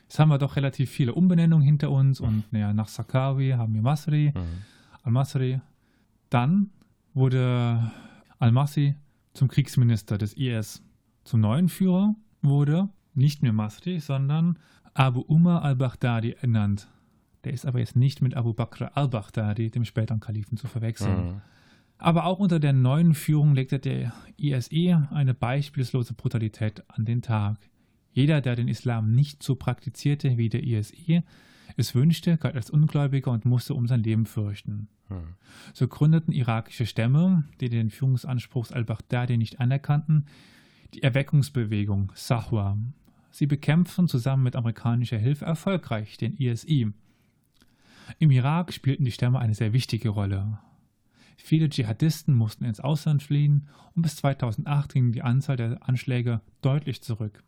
[0.02, 3.82] Jetzt haben wir doch relativ viele Umbenennungen hinter uns und ja, nach Sakawi haben wir
[3.82, 4.64] Masri, mhm.
[5.02, 5.60] Al-Masri.
[6.28, 6.70] Dann
[7.14, 7.90] wurde
[8.38, 8.94] Al-Masri
[9.32, 10.82] zum Kriegsminister des IS.
[11.24, 14.58] Zum neuen Führer wurde nicht mehr Masri, sondern
[14.94, 16.88] Abu Umar al-Baghdadi ernannt.
[17.44, 21.26] Der ist aber jetzt nicht mit Abu Bakr al-Baghdadi, dem späteren Kalifen, zu verwechseln.
[21.26, 21.40] Mhm.
[21.98, 27.58] Aber auch unter der neuen Führung legte der ISE eine beispiellose Brutalität an den Tag.
[28.12, 31.22] Jeder, der den Islam nicht so praktizierte wie der ISE,
[31.76, 34.88] es wünschte, galt als Ungläubiger und musste um sein Leben fürchten.
[35.08, 35.34] Hm.
[35.72, 40.26] So gründeten irakische Stämme, die den Führungsanspruch al-Baghdadi nicht anerkannten,
[40.94, 42.76] die Erweckungsbewegung Sahwa.
[43.30, 46.92] Sie bekämpften zusammen mit amerikanischer Hilfe erfolgreich den ISI.
[48.18, 50.58] Im Irak spielten die Stämme eine sehr wichtige Rolle.
[51.36, 57.02] Viele Dschihadisten mussten ins Ausland fliehen und bis 2008 ging die Anzahl der Anschläge deutlich
[57.02, 57.42] zurück.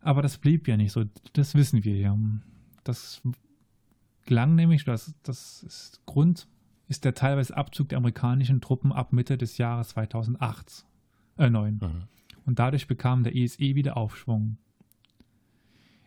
[0.00, 2.16] Aber das blieb ja nicht so, das wissen wir ja.
[2.84, 3.22] Das
[4.26, 6.48] gelang nämlich, das, das ist Grund
[6.88, 10.84] ist der teilweise Abzug der amerikanischen Truppen ab Mitte des Jahres 2008,
[11.38, 11.74] äh 9.
[11.74, 12.02] Mhm.
[12.44, 14.58] Und dadurch bekam der ISE wieder Aufschwung.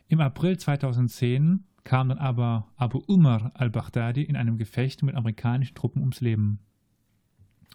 [0.10, 6.02] Im April 2010 kam dann aber Abu Umar al-Baghdadi in einem Gefecht mit amerikanischen Truppen
[6.02, 6.60] ums Leben.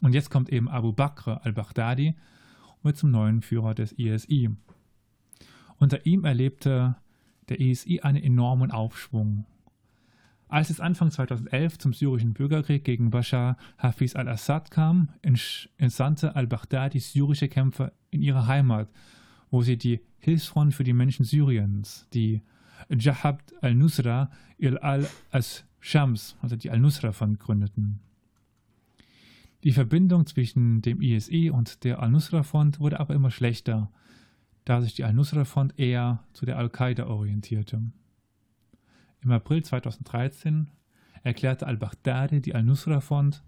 [0.03, 2.15] Und jetzt kommt eben Abu Bakr al-Baghdadi
[2.77, 4.51] und wird zum neuen Führer des ISI.
[5.79, 6.97] Unter ihm erlebte
[7.49, 9.45] der ISI einen enormen Aufschwung.
[10.49, 15.11] Als es Anfang 2011 zum syrischen Bürgerkrieg gegen Bashar Hafiz al-Assad kam,
[15.77, 18.89] entsandte al-Baghdadi syrische Kämpfer in ihre Heimat,
[19.51, 22.43] wo sie die Hilfsfront für die Menschen Syriens, die
[22.89, 28.01] Jahab al-Nusra il al-As Shams, also die Al-Nusra-Front, gründeten.
[29.65, 33.91] Die Verbindung zwischen dem ISI und der Al-Nusra-Front wurde aber immer schlechter,
[34.69, 37.81] da sich die Al-Nusra-Front eher zu der Al-Qaida orientierte.
[39.23, 40.69] Im April 2013
[41.23, 43.43] erklärte al-Baghdadi die Al-Nusra-Front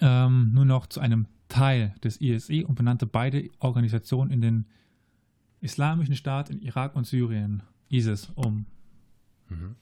[0.00, 4.66] ähm, nur noch zu einem Teil des ISI und benannte beide Organisationen in den
[5.60, 8.64] Islamischen Staat in Irak und Syrien, ISIS, um.
[9.50, 9.76] Mhm.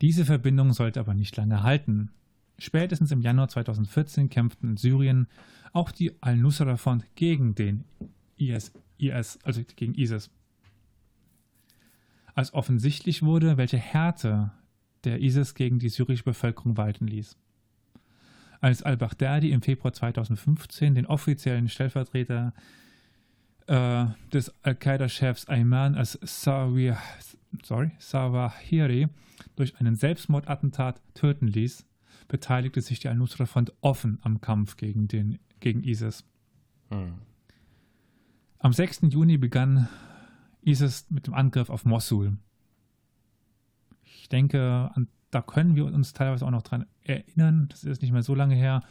[0.00, 2.10] Diese Verbindung sollte aber nicht lange halten.
[2.60, 5.26] Spätestens im Januar 2014 kämpften in Syrien
[5.72, 7.84] auch die Al-Nusra-Front gegen den
[8.36, 10.30] IS, IS, also gegen ISIS.
[12.34, 14.52] Als offensichtlich wurde, welche Härte
[15.04, 17.38] der ISIS gegen die syrische Bevölkerung walten ließ.
[18.60, 22.52] Als al-Baghdadi im Februar 2015 den offiziellen Stellvertreter
[23.68, 26.98] äh, des Al-Qaida-Chefs Ayman al-Sawahiri
[29.56, 31.86] durch einen Selbstmordattentat töten ließ,
[32.30, 36.24] beteiligte sich die Al-Nusra-Front offen am Kampf gegen, den, gegen ISIS.
[36.88, 37.14] Hm.
[38.58, 39.00] Am 6.
[39.10, 39.88] Juni begann
[40.62, 42.36] ISIS mit dem Angriff auf Mosul.
[44.04, 48.12] Ich denke, an, da können wir uns teilweise auch noch dran erinnern, das ist nicht
[48.12, 48.82] mehr so lange her,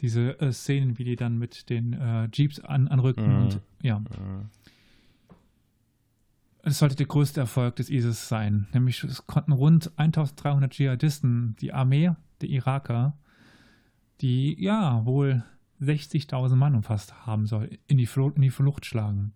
[0.00, 3.42] diese äh, Szenen, wie die dann mit den äh, Jeeps an, anrücken mhm.
[3.42, 3.98] und ja.
[3.98, 4.50] Mhm.
[6.62, 8.68] Es sollte der größte Erfolg des ISIS sein.
[8.72, 12.12] Nämlich es konnten rund 1300 Dschihadisten, die Armee
[12.44, 13.16] der Iraker,
[14.20, 15.42] die ja wohl
[15.80, 19.32] 60.000 Mann umfasst haben soll, in die, Flucht, in die Flucht schlagen.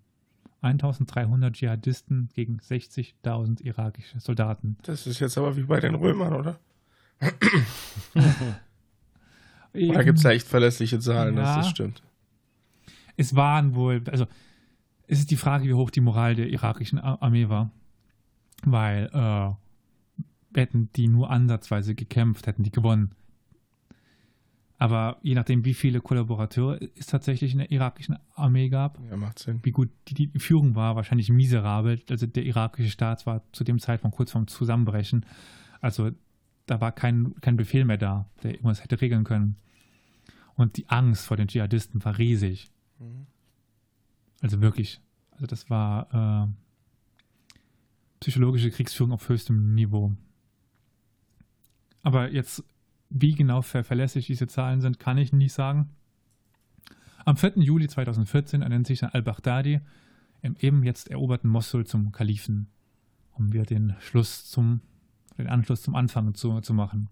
[0.60, 4.76] 1300 Dschihadisten gegen 60.000 irakische Soldaten.
[4.82, 6.58] Das ist jetzt aber wie bei den Römern, oder?
[9.72, 12.02] oder gibt es da echt verlässliche Zahlen, ja, das stimmt?
[13.16, 14.26] Es waren wohl, also
[15.06, 17.70] es ist die Frage, wie hoch die Moral der irakischen Armee war.
[18.64, 19.50] Weil äh,
[20.54, 23.14] hätten die nur ansatzweise gekämpft, hätten die gewonnen.
[24.80, 29.40] Aber je nachdem, wie viele Kollaborateure es tatsächlich in der irakischen Armee gab, ja, macht
[29.40, 29.58] Sinn.
[29.64, 32.00] wie gut die, die, Führung war, wahrscheinlich miserabel.
[32.08, 35.26] Also der irakische Staat war zu dem Zeitpunkt kurz vorm Zusammenbrechen.
[35.80, 36.12] Also
[36.66, 39.56] da war kein, kein Befehl mehr da, der irgendwas hätte regeln können.
[40.54, 42.70] Und die Angst vor den Dschihadisten war riesig.
[43.00, 43.26] Mhm.
[44.40, 45.00] Also wirklich.
[45.32, 47.56] Also das war äh,
[48.20, 50.12] psychologische Kriegsführung auf höchstem Niveau.
[52.02, 52.64] Aber jetzt
[53.10, 55.90] wie genau ver verlässlich diese Zahlen sind, kann ich nicht sagen.
[57.24, 57.54] Am 4.
[57.56, 59.80] Juli 2014 ernennt sich dann al-Baghdadi
[60.42, 62.68] im eben jetzt eroberten Mosul zum Kalifen,
[63.32, 64.80] um wieder den Schluss zum,
[65.36, 67.08] den Anschluss zum Anfang zu, zu machen.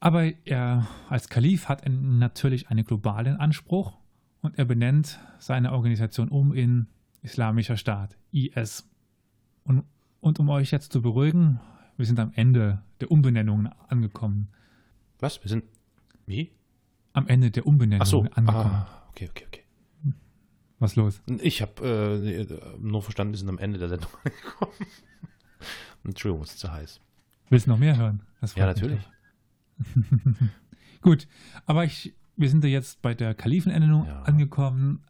[0.00, 3.96] Aber er als Kalif hat natürlich einen globalen Anspruch
[4.40, 6.86] und er benennt seine Organisation um in
[7.22, 8.88] Islamischer Staat, IS.
[9.64, 9.84] Und,
[10.20, 11.60] und um euch jetzt zu beruhigen,
[11.96, 14.48] wir sind am Ende der Umbenennungen angekommen.
[15.18, 15.42] Was?
[15.42, 15.64] Wir sind.
[16.26, 16.52] Wie?
[17.12, 18.20] Am Ende der Umbenennung so.
[18.20, 18.48] angekommen.
[18.48, 19.62] Ah, okay, okay, okay.
[20.78, 21.20] Was los?
[21.40, 24.72] Ich habe äh, nur verstanden, wir sind am Ende der Sendung angekommen.
[26.04, 27.00] Entschuldigung, es ist zu heiß.
[27.50, 28.22] Willst du noch mehr hören?
[28.56, 29.08] ja, natürlich.
[31.02, 31.28] Gut,
[31.66, 34.22] aber ich, wir sind ja jetzt bei der Kalifenernennung ja.
[34.22, 35.04] angekommen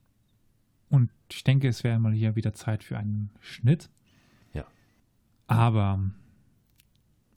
[0.88, 3.90] und ich denke, es wäre mal hier wieder Zeit für einen Schnitt.
[4.52, 4.66] Ja.
[5.46, 6.00] Aber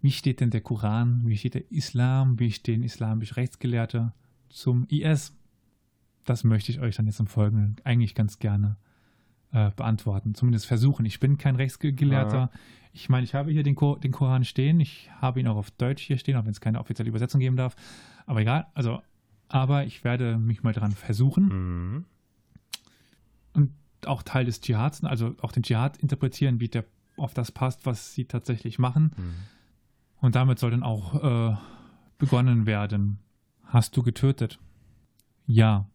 [0.06, 4.14] wie steht denn der Koran, wie steht der Islam, wie stehen islamische Rechtsgelehrte
[4.50, 5.36] zum IS?
[6.26, 8.78] Das möchte ich euch dann jetzt im Folgenden eigentlich ganz gerne
[9.52, 11.08] äh, beantworten, zumindest versuchen.
[11.08, 12.38] Ich bin kein Rechtsgelehrter.
[12.38, 12.60] Ja.
[12.94, 15.72] Ich meine, ich habe hier den, Ko den, Koran stehen, ich habe ihn auch auf
[15.72, 17.76] Deutsch hier stehen, auch wenn es keine offizielle Übersetzung geben darf.
[18.28, 19.02] Aber egal, also,
[19.48, 21.46] aber ich werde mich mal daran versuchen.
[21.48, 22.06] Mhm.
[23.54, 23.72] Und
[24.06, 26.86] auch Teil des Dschihads, also auch den Dschihad interpretieren, wie der
[27.18, 29.12] auf das passt, was sie tatsächlich machen.
[29.18, 29.34] Mhm.
[30.26, 31.56] Und damit soll dann auch äh,
[32.18, 33.20] begonnen werden.
[33.64, 34.58] Hast du getötet?
[35.46, 35.88] Ja.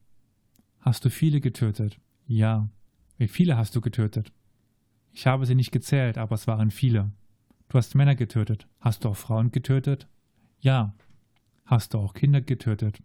[0.78, 1.98] Hast du viele getötet?
[2.28, 2.68] Ja.
[3.18, 4.32] Wie viele hast du getötet?
[5.12, 7.10] Ich habe sie nicht gezählt, aber es waren viele.
[7.68, 8.68] Du hast Männer getötet.
[8.78, 10.06] Hast du auch Frauen getötet?
[10.60, 10.94] Ja.
[11.64, 13.02] Hast du auch Kinder getötet?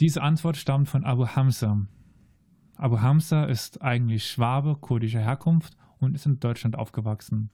[0.00, 1.86] Diese Antwort stammt von Abu Hamza.
[2.76, 7.48] Abu Hamza ist eigentlich Schwabe kurdischer Herkunft und ist in Deutschland aufgewachsen.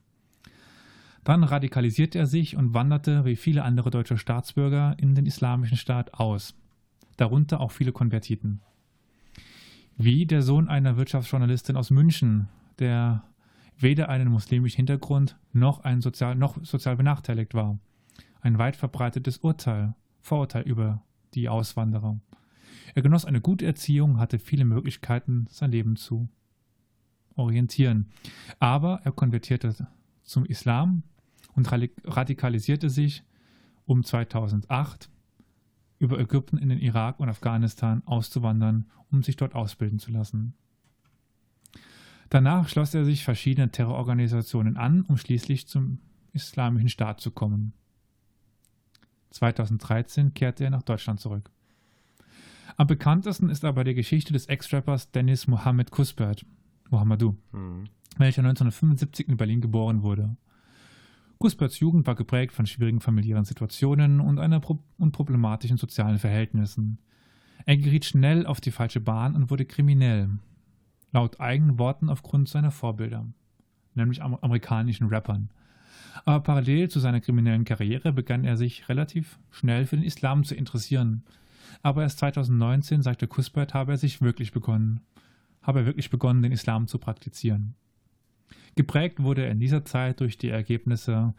[1.25, 6.13] Dann radikalisierte er sich und wanderte, wie viele andere deutsche Staatsbürger, in den islamischen Staat
[6.13, 6.55] aus,
[7.17, 8.61] darunter auch viele Konvertiten.
[9.97, 13.23] Wie der Sohn einer Wirtschaftsjournalistin aus München, der
[13.75, 17.79] weder einen muslimischen Hintergrund noch, ein sozial, noch sozial benachteiligt war.
[18.41, 21.01] Ein weit verbreitetes Urteil, Vorurteil über
[21.33, 22.19] die Auswanderer.
[22.93, 26.29] Er genoss eine gute Erziehung, hatte viele Möglichkeiten, sein Leben zu
[27.35, 28.11] orientieren.
[28.59, 29.87] Aber er konvertierte
[30.21, 31.01] zum Islam
[31.55, 33.23] und radikalisierte sich,
[33.85, 35.09] um 2008
[35.99, 40.53] über Ägypten in den Irak und Afghanistan auszuwandern, um sich dort ausbilden zu lassen.
[42.29, 45.99] Danach schloss er sich verschiedenen Terrororganisationen an, um schließlich zum
[46.33, 47.73] Islamischen Staat zu kommen.
[49.29, 51.51] 2013 kehrte er nach Deutschland zurück.
[52.77, 56.45] Am bekanntesten ist aber die Geschichte des Ex-Rappers Dennis Mohammed Kuspert,
[56.89, 57.85] Mohamedou, mhm.
[58.17, 60.35] welcher 1975 in Berlin geboren wurde.
[61.39, 66.99] Kusperts Jugend war geprägt von schwierigen familiären Situationen und, einer Pro und problematischen sozialen Verhältnissen.
[67.65, 70.29] Er geriet schnell auf die falsche Bahn und wurde kriminell.
[71.11, 73.25] Laut eigenen Worten aufgrund seiner Vorbilder,
[73.95, 75.49] nämlich am amerikanischen Rappern.
[76.23, 80.55] Aber parallel zu seiner kriminellen Karriere begann er sich relativ schnell für den Islam zu
[80.55, 81.23] interessieren.
[81.81, 85.01] Aber erst 2019 sagte Kuspert, habe er sich wirklich begonnen,
[85.61, 87.75] habe er wirklich begonnen, den Islam zu praktizieren.
[88.75, 91.33] Geprägt wurde er in dieser Zeit durch die Ergebnisse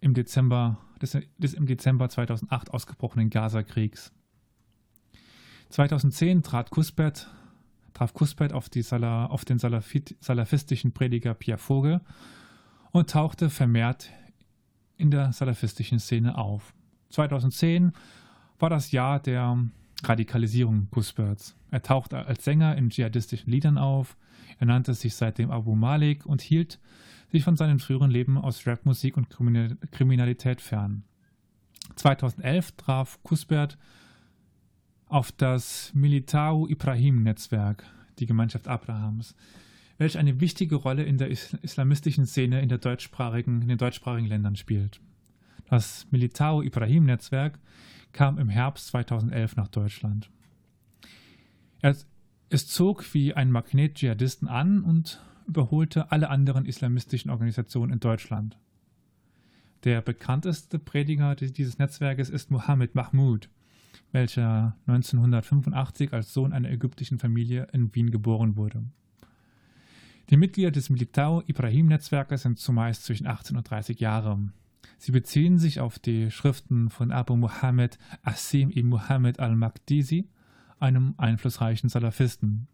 [0.00, 4.12] im Dezember, des, des im Dezember 2008 ausgebrochenen Gaza-Kriegs.
[5.68, 7.28] 2010 trat Kuspert,
[7.94, 12.00] traf Kuspert auf, Salah, auf den Salafit, salafistischen Prediger Pierre Vogel
[12.90, 14.10] und tauchte vermehrt
[14.96, 16.74] in der salafistischen Szene auf.
[17.10, 17.92] 2010
[18.58, 19.58] war das Jahr der
[20.04, 21.56] Radikalisierung Kusperts.
[21.70, 24.16] Er tauchte als Sänger in dschihadistischen Liedern auf,
[24.62, 26.78] er nannte sich seitdem Abu Malik und hielt
[27.32, 31.02] sich von seinem früheren Leben aus Rapmusik und Kriminalität fern.
[31.96, 33.76] 2011 traf Kusbert
[35.08, 37.82] auf das Militao Ibrahim Netzwerk,
[38.20, 39.34] die Gemeinschaft Abrahams,
[39.98, 44.54] welche eine wichtige Rolle in der islamistischen Szene in, der deutschsprachigen, in den deutschsprachigen Ländern
[44.54, 45.00] spielt.
[45.68, 47.58] Das Militao Ibrahim Netzwerk
[48.12, 50.30] kam im Herbst 2011 nach Deutschland.
[51.80, 51.96] Er
[52.52, 58.58] es zog wie ein Magnet Dschihadisten an und überholte alle anderen islamistischen Organisationen in Deutschland.
[59.84, 63.48] Der bekannteste Prediger dieses Netzwerkes ist Mohammed Mahmoud,
[64.12, 68.84] welcher 1985 als Sohn einer ägyptischen Familie in Wien geboren wurde.
[70.28, 74.38] Die Mitglieder des Militao Ibrahim Netzwerkes sind zumeist zwischen 18 und 30 Jahre.
[74.98, 80.28] Sie beziehen sich auf die Schriften von Abu Muhammad Asim ibn Muhammad al-Maqdisi
[80.82, 82.66] einem einflussreichen Salafisten.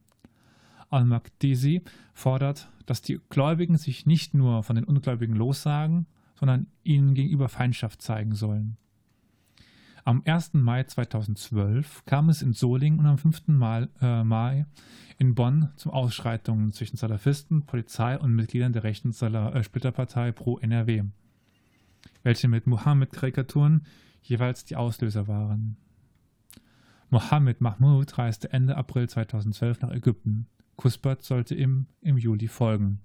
[0.91, 1.83] Al-Maqdisi
[2.15, 8.01] fordert, dass die Gläubigen sich nicht nur von den Ungläubigen lossagen, sondern ihnen gegenüber Feindschaft
[8.01, 8.77] zeigen sollen.
[10.05, 10.55] Am 1.
[10.55, 13.43] Mai 2012 kam es in Solingen und am 5.
[14.01, 14.65] Äh, Mai
[15.19, 21.05] in Bonn zu Ausschreitungen zwischen Salafisten, Polizei und Mitgliedern der rechten äh, Splitterpartei Pro NRW,
[22.23, 23.85] welche mit Mohammed-Karikaturen
[24.23, 25.77] jeweils die Auslöser waren.
[27.11, 30.47] Mohammed Mahmoud reiste Ende April 2012 nach Ägypten.
[30.77, 33.01] Kuspert sollte ihm im Juli folgen.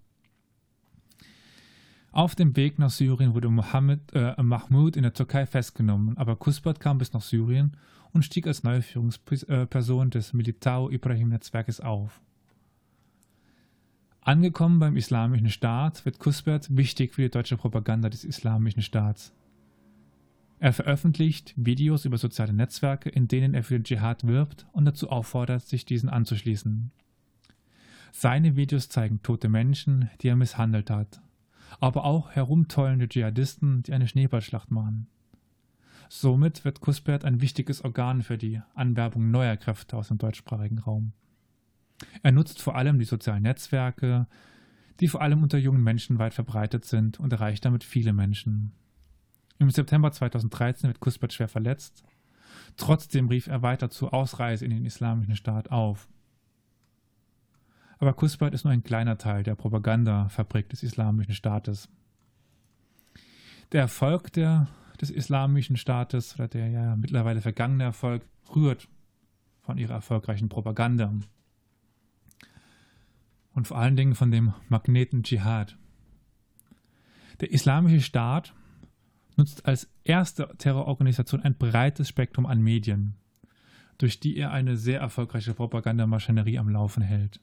[2.12, 6.80] Auf dem Weg nach Syrien wurde Mohammed, äh, Mahmoud in der Türkei festgenommen, aber Kuspert
[6.80, 7.76] kam bis nach Syrien
[8.12, 12.22] und stieg als neue Führungsperson des Militao Ibrahim Netzwerkes auf.
[14.22, 19.34] Angekommen beim Islamischen Staat wird Kuspert wichtig für die deutsche Propaganda des Islamischen Staats.
[20.64, 25.10] Er veröffentlicht Videos über soziale Netzwerke, in denen er für den Dschihad wirbt und dazu
[25.10, 26.90] auffordert, sich diesen anzuschließen.
[28.14, 31.22] Seine Videos zeigen tote Menschen, die er misshandelt hat,
[31.82, 35.08] aber auch herumtollende Dschihadisten, die eine Schneeballschlacht machen.
[36.08, 41.12] Somit wird Kuspert ein wichtiges Organ für die Anwerbung neuer Kräfte aus dem deutschsprachigen Raum.
[42.22, 44.28] Er nutzt vor allem die sozialen Netzwerke,
[45.02, 48.72] die vor allem unter jungen Menschen weit verbreitet sind und erreicht damit viele Menschen.
[49.64, 52.04] Im September 2013 wird Kuspert schwer verletzt.
[52.76, 56.10] Trotzdem rief er weiter zur Ausreise in den Islamischen Staat auf.
[57.98, 61.88] Aber Kuspert ist nur ein kleiner Teil der Propagandafabrik des Islamischen Staates.
[63.72, 64.68] Der Erfolg der,
[65.00, 68.22] des Islamischen Staates oder der ja mittlerweile vergangene Erfolg
[68.54, 68.90] rührt
[69.62, 71.14] von ihrer erfolgreichen Propaganda.
[73.54, 75.78] Und vor allen Dingen von dem Magneten Dschihad.
[77.40, 78.54] Der Islamische Staat
[79.38, 83.16] nutzt als erste Terrororganisation ein breites Spektrum an Medien,
[83.98, 87.40] durch die er eine sehr erfolgreiche Propagandamaschinerie am Laufen hält.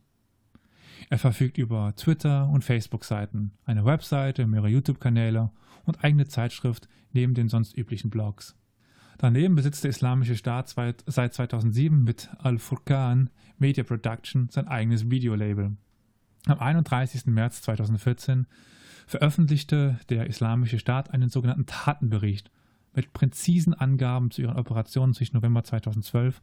[1.08, 5.50] Er verfügt über Twitter- und Facebook-Seiten, eine Webseite, mehrere YouTube-Kanäle
[5.84, 8.56] und eigene Zeitschrift neben den sonst üblichen Blogs.
[9.18, 10.74] Daneben besitzt der Islamische Staat
[11.06, 13.28] seit 2007 mit Al-Furqan
[13.58, 15.76] Media Production sein eigenes Videolabel.
[16.46, 17.26] Am 31.
[17.26, 18.46] März 2014
[19.10, 22.50] veröffentlichte der Islamische Staat einen sogenannten Tatenbericht
[22.94, 26.40] mit präzisen Angaben zu ihren Operationen zwischen November 2012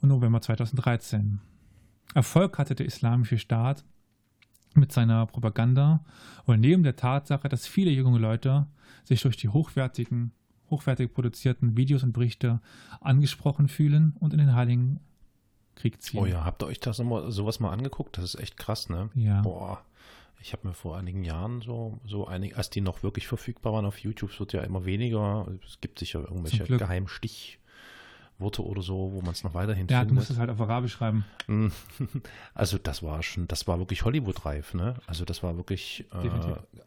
[0.00, 1.40] und November 2013.
[2.14, 3.84] Erfolg hatte der Islamische Staat
[4.74, 6.02] mit seiner Propaganda
[6.46, 8.66] und neben der Tatsache, dass viele junge Leute
[9.04, 10.32] sich durch die hochwertigen,
[10.70, 12.60] hochwertig produzierten Videos und Berichte
[13.02, 15.00] angesprochen fühlen und in den Heiligen
[15.74, 16.20] Krieg ziehen.
[16.20, 18.16] Oh ja, habt ihr euch das immer, sowas mal angeguckt?
[18.16, 19.10] Das ist echt krass, ne?
[19.14, 19.42] Ja.
[19.42, 19.82] Boah.
[20.42, 23.84] Ich habe mir vor einigen Jahren so, so einige, als die noch wirklich verfügbar waren
[23.84, 25.46] auf YouTube, es wird ja immer weniger.
[25.66, 30.08] Es gibt sicher irgendwelche geheimen Stichworte oder so, wo man es noch weiterhin ja, findet.
[30.08, 31.24] Ja, du musst es halt auf Arabisch schreiben.
[32.54, 34.94] Also das war schon, das war wirklich Hollywood-reif, ne?
[35.06, 36.28] Also das war wirklich äh,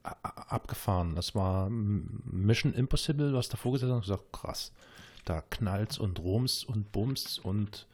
[0.03, 1.15] abgefahren.
[1.15, 4.71] Das war Mission Impossible, was davor gesagt hast, und gesagt, krass.
[5.25, 7.87] Da knallt's und rums und bums und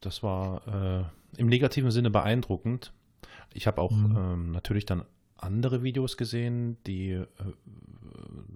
[0.00, 2.92] das war äh, im negativen Sinne beeindruckend.
[3.54, 4.16] Ich habe auch mhm.
[4.16, 5.04] ähm, natürlich dann
[5.36, 7.26] andere Videos gesehen, die äh,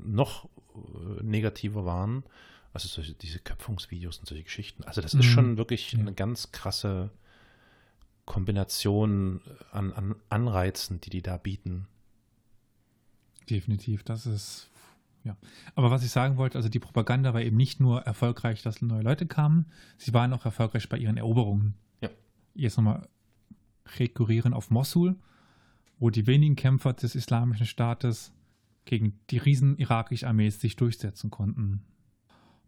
[0.05, 2.25] noch äh, negativer waren.
[2.73, 4.85] Also solche, diese Köpfungsvideos und solche Geschichten.
[4.85, 5.21] Also das mhm.
[5.21, 6.01] ist schon wirklich ja.
[6.01, 7.11] eine ganz krasse
[8.27, 9.41] Kombination
[9.73, 11.87] an, an Anreizen, die die da bieten.
[13.49, 14.69] Definitiv, das ist
[15.25, 15.37] ja.
[15.75, 19.03] Aber was ich sagen wollte, also die Propaganda war eben nicht nur erfolgreich, dass neue
[19.03, 21.75] Leute kamen, sie waren auch erfolgreich bei ihren Eroberungen.
[22.01, 22.11] Ja.
[22.55, 23.09] Jetzt nochmal
[23.99, 25.17] rekurrieren auf Mosul,
[25.99, 28.33] wo die wenigen Kämpfer des Islamischen Staates
[28.85, 31.83] gegen die riesen irakischen Armees sich durchsetzen konnten.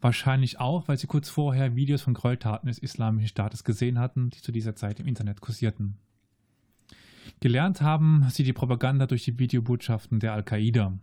[0.01, 4.41] Wahrscheinlich auch, weil sie kurz vorher Videos von Gräueltaten des Islamischen Staates gesehen hatten, die
[4.41, 5.97] zu dieser Zeit im Internet kursierten.
[7.41, 10.99] Gelernt haben sie die Propaganda durch die Videobotschaften der Al-Qaida.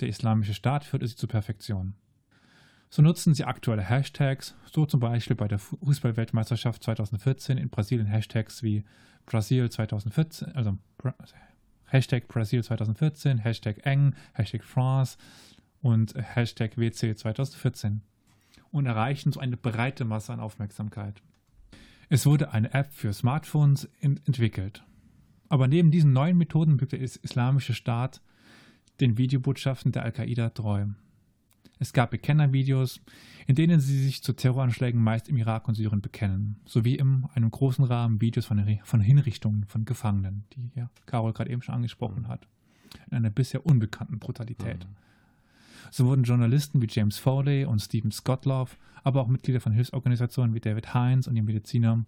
[0.00, 1.94] Der Islamische Staat führte sie zur Perfektion.
[2.94, 8.62] So nutzen sie aktuelle Hashtags, so zum Beispiel bei der Fußballweltmeisterschaft 2014 in Brasilien Hashtags
[8.62, 8.84] wie
[9.24, 10.76] Brasil 2014, also
[11.86, 15.16] Hashtag Brasil 2014, Hashtag eng, Hashtag France
[15.80, 18.02] und Hashtag WC 2014
[18.72, 21.22] und erreichen so eine breite Masse an Aufmerksamkeit.
[22.10, 24.84] Es wurde eine App für Smartphones entwickelt.
[25.48, 28.20] Aber neben diesen neuen Methoden blieb der Islamische Staat
[29.00, 30.88] den Videobotschaften der Al-Qaida treu.
[31.82, 33.00] Es gab Bekennervideos,
[33.48, 37.50] in denen sie sich zu Terroranschlägen meist im Irak und Syrien bekennen, sowie in einem
[37.50, 42.28] großen Rahmen Videos von, von Hinrichtungen von Gefangenen, die ja Carol gerade eben schon angesprochen
[42.28, 42.46] hat,
[43.10, 44.84] in einer bisher unbekannten Brutalität.
[44.84, 44.94] Mhm.
[45.90, 50.60] So wurden Journalisten wie James Foley und Stephen Scotloff, aber auch Mitglieder von Hilfsorganisationen wie
[50.60, 52.04] David Hines und die Mediziner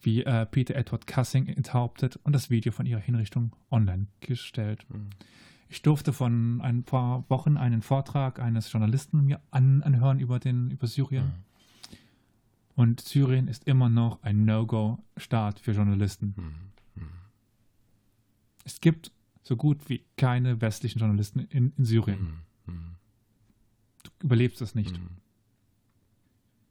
[0.00, 4.86] wie äh, Peter Edward Cussing enthauptet und das Video von ihrer Hinrichtung online gestellt.
[4.88, 5.10] Mhm.
[5.68, 10.70] Ich durfte von ein paar Wochen einen Vortrag eines Journalisten mir an, anhören über, den,
[10.70, 11.26] über Syrien.
[11.26, 11.96] Mhm.
[12.74, 16.34] Und Syrien ist immer noch ein No-Go-Staat für Journalisten.
[16.36, 17.02] Mhm.
[17.02, 17.08] Mhm.
[18.64, 19.12] Es gibt
[19.42, 22.42] so gut wie keine westlichen Journalisten in, in Syrien.
[22.66, 22.74] Mhm.
[22.74, 22.94] Mhm.
[24.04, 24.98] Du überlebst das nicht.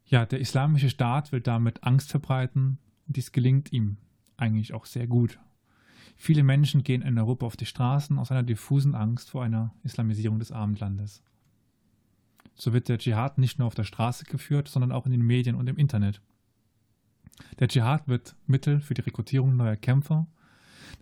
[0.06, 3.98] Ja, der islamische Staat will damit Angst verbreiten und dies gelingt ihm
[4.36, 5.38] eigentlich auch sehr gut.
[6.20, 10.40] Viele Menschen gehen in Europa auf die Straßen aus einer diffusen Angst vor einer Islamisierung
[10.40, 11.22] des Abendlandes.
[12.56, 15.54] So wird der Dschihad nicht nur auf der Straße geführt, sondern auch in den Medien
[15.54, 16.20] und im Internet.
[17.60, 20.26] Der Dschihad wird Mittel für die Rekrutierung neuer Kämpfer,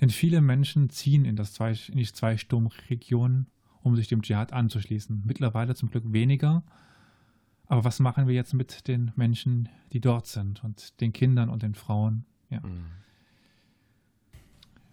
[0.02, 3.46] denn viele Menschen ziehen in, das zwei, in die Zweisturmregion,
[3.82, 5.22] um sich dem Dschihad anzuschließen.
[5.24, 6.62] Mittlerweile zum Glück weniger.
[7.68, 11.62] Aber was machen wir jetzt mit den Menschen, die dort sind und den Kindern und
[11.62, 12.26] den Frauen?
[12.50, 12.60] Ja.
[12.60, 12.84] Mhm.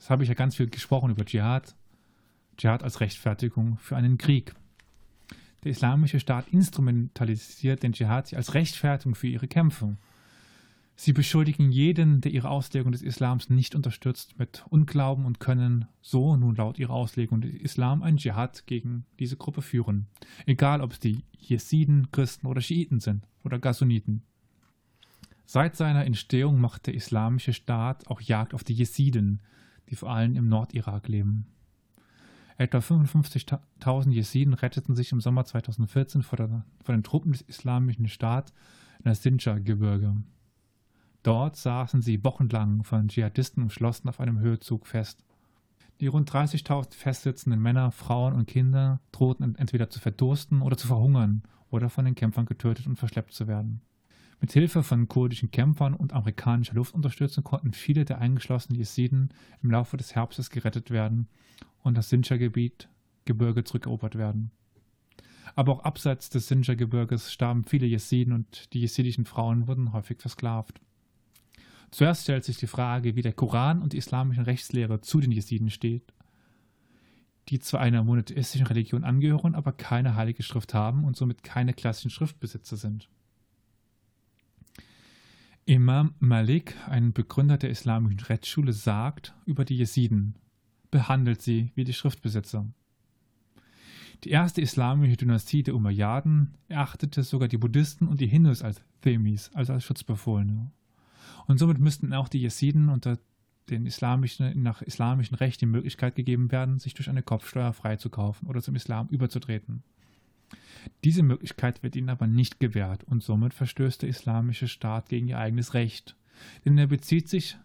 [0.04, 1.78] Das habe ich ja ganz viel gesprochen über Dschihad.
[2.58, 4.54] Dschihad als Rechtfertigung für einen Krieg.
[5.64, 9.96] Der islamische Staat instrumentalisiert den Dschihad als Rechtfertigung für ihre Kämpfe.
[10.98, 16.36] Sie beschuldigen jeden, der ihre Auslegung des Islams nicht unterstützt, mit Unglauben und können so
[16.36, 20.08] nun laut ihrer Auslegung des Islam einen Dschihad gegen diese Gruppe führen.
[20.46, 24.24] Egal, ob es die Jesiden, Christen oder Schiiten sind oder Gassuniten.
[25.46, 29.42] Seit seiner Entstehung macht der islamische Staat auch Jagd auf die Jesiden,
[29.90, 31.48] die vor allem im Nordirak leben.
[32.58, 38.08] Etwa 55.000 Jesiden retteten sich im Sommer 2014 vor, der, vor den Truppen des Islamischen
[38.08, 38.54] Staats
[39.00, 40.16] in das Sinjar-Gebirge.
[41.24, 45.24] Dort saßen sie wochenlang von Dschihadisten umschlossen auf einem Höhezug fest.
[46.00, 51.44] Die rund 30.000 festsitzenden Männer, Frauen und Kinder drohten entweder zu verdursten oder zu verhungern
[51.70, 53.82] oder von den Kämpfern getötet und verschleppt zu werden.
[54.44, 59.30] Mit Hilfe von kurdischen Kämpfern und amerikanischer Luftunterstützung konnten viele der eingeschlossenen Jesiden
[59.62, 61.30] im Laufe des Herbstes gerettet werden
[61.82, 62.90] und das Sinjar-Gebiet
[63.24, 64.52] Gebirge zurückerobert werden.
[65.56, 70.82] Aber auch abseits des Sinjar-Gebirges starben viele Jesiden und die jesidischen Frauen wurden häufig versklavt.
[71.92, 75.70] Zuerst stellt sich die Frage, wie der Koran und die islamische Rechtslehre zu den Jesiden
[75.70, 76.14] steht,
[77.48, 82.12] die zwar einer monotheistischen Religion angehören, aber keine heilige Schrift haben und somit keine klassischen
[82.12, 83.08] Schriftbesitzer sind.
[85.66, 90.36] Imam Malik, ein Begründer der islamischen Rechtsschule, sagt über die Jesiden,
[90.92, 92.66] behandelt sie wie die Schriftbesitzer.
[94.26, 99.52] Die erste islamische Dynastie der Umayyaden erachtete sogar die Buddhisten und die Hindus als Themis,
[99.54, 100.70] also als Schutzbefohlene.
[101.48, 103.18] Und somit müssten auch die Jesiden unter
[103.70, 108.62] den islamischen, nach islamischem Recht die Möglichkeit gegeben werden, sich durch eine Kopfsteuer freizukaufen oder
[108.62, 109.84] zum Islam überzutreten.
[111.04, 115.38] Diese Möglichkeit wird ihnen aber nicht gewährt und somit verstößt der islamische Staat gegen ihr
[115.38, 116.16] eigenes Recht.
[116.66, 117.58] Denn er bezieht sich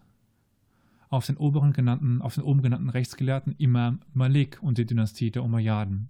[1.09, 5.43] auf den, oberen genannten, auf den oben genannten Rechtsgelehrten Imam Malik und die Dynastie der
[5.43, 6.09] Umayyaden.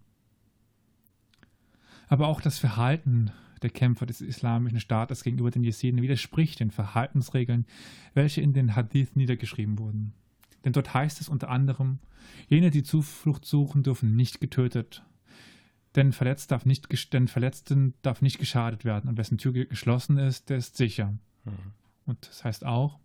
[2.07, 7.65] Aber auch das Verhalten der Kämpfer des islamischen Staates gegenüber den Jesiden widerspricht den Verhaltensregeln,
[8.13, 10.13] welche in den Hadith niedergeschrieben wurden.
[10.65, 11.99] Denn dort heißt es unter anderem,
[12.47, 15.03] jene, die Zuflucht suchen, dürfen nicht getötet,
[15.95, 20.49] denn, Verletzt darf nicht, denn Verletzten darf nicht geschadet werden und wessen Tür geschlossen ist,
[20.49, 21.13] der ist sicher.
[21.45, 21.73] Mhm.
[22.05, 22.99] Und das heißt auch,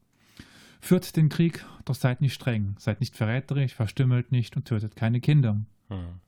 [0.81, 5.21] führt den Krieg, doch seid nicht streng, seid nicht verräterisch, verstümmelt nicht und tötet keine
[5.21, 5.55] Kinder.
[5.89, 6.21] Mhm.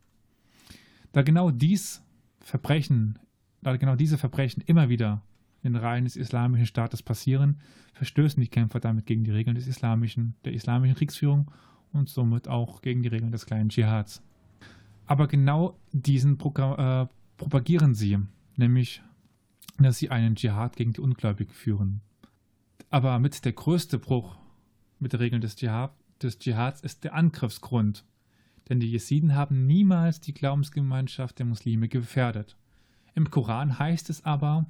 [1.13, 2.03] Da genau dies
[2.41, 3.19] Verbrechen,
[3.63, 5.23] da genau diese Verbrechen immer wieder
[5.63, 7.61] in den Reihen des islamischen Staates passieren,
[7.95, 11.51] verstößen die Kämpfer damit gegen die Regeln des islamischen, der islamischen Kriegsführung
[11.93, 14.23] und somit auch gegen die Regeln des kleinen Dschihads.
[15.07, 18.19] Aber genau diesen Programm, äh, propagieren sie,
[18.57, 19.03] nämlich,
[19.79, 22.01] dass sie einen Dschihad gegen die Ungläubigen führen.
[22.91, 24.37] Aber mit der größte Bruch
[24.99, 25.93] mit den Regeln des, Dschihad,
[26.23, 28.05] des Dschihads ist der Angriffsgrund.
[28.69, 32.57] Denn die Jesiden haben niemals die Glaubensgemeinschaft der Muslime gefährdet.
[33.15, 34.67] Im Koran heißt es aber,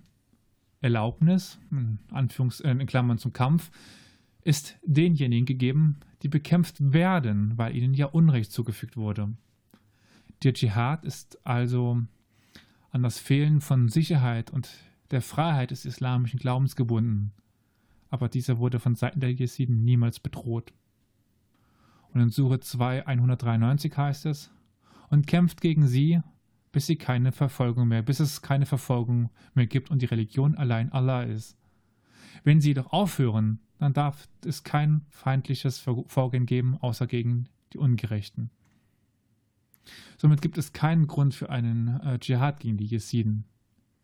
[0.81, 3.71] Erlaubnis, in, Anführungs-, äh, in Klammern zum Kampf,
[4.43, 9.33] ist denjenigen gegeben, die bekämpft werden, weil ihnen ja Unrecht zugefügt wurde.
[10.43, 12.03] Der Dschihad ist also
[12.91, 14.71] an das Fehlen von Sicherheit und
[15.11, 17.33] der Freiheit des islamischen Glaubens gebunden.
[18.09, 20.73] Aber dieser wurde von Seiten der Jesiden niemals bedroht.
[22.13, 24.51] Und in Sure 2, 193 heißt es,
[25.11, 26.21] und kämpft gegen sie,
[26.73, 30.93] bis sie keine Verfolgung mehr, bis es keine Verfolgung mehr gibt und die Religion allein
[30.93, 31.57] Allah ist.
[32.45, 38.51] Wenn sie jedoch aufhören, dann darf es kein feindliches Vorgehen geben, außer gegen die Ungerechten.
[40.19, 43.45] Somit gibt es keinen Grund für einen äh, Dschihad gegen die Jesiden.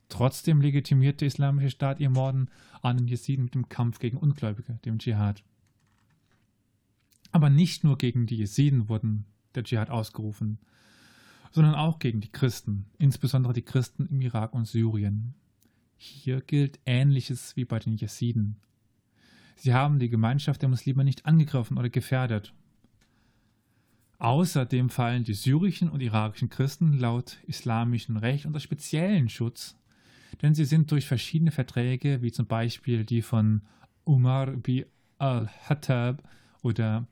[0.09, 2.49] Trotzdem legitimiert der Islamische Staat ihr Morden
[2.83, 5.43] an den Jesiden mit dem Kampf gegen Ungläubige, dem Dschihad.
[7.31, 9.25] Aber nicht nur gegen die Jesiden wurden
[9.55, 10.59] der Dschihad ausgerufen,
[11.51, 15.35] sondern auch gegen die Christen, insbesondere die Christen im Irak und Syrien.
[15.97, 18.57] Hier gilt Ähnliches wie bei den Jesiden.
[19.57, 22.53] Sie haben die Gemeinschaft der Muslime nicht angegriffen oder gefährdet,
[24.23, 29.77] Außerdem fallen die syrischen und irakischen Christen laut islamischem Recht unter speziellen Schutz,
[30.43, 33.63] denn sie sind durch verschiedene Verträge, wie zum Beispiel die von
[34.05, 34.87] Umar bi
[35.19, 36.23] al-Hattab
[36.63, 37.09] oder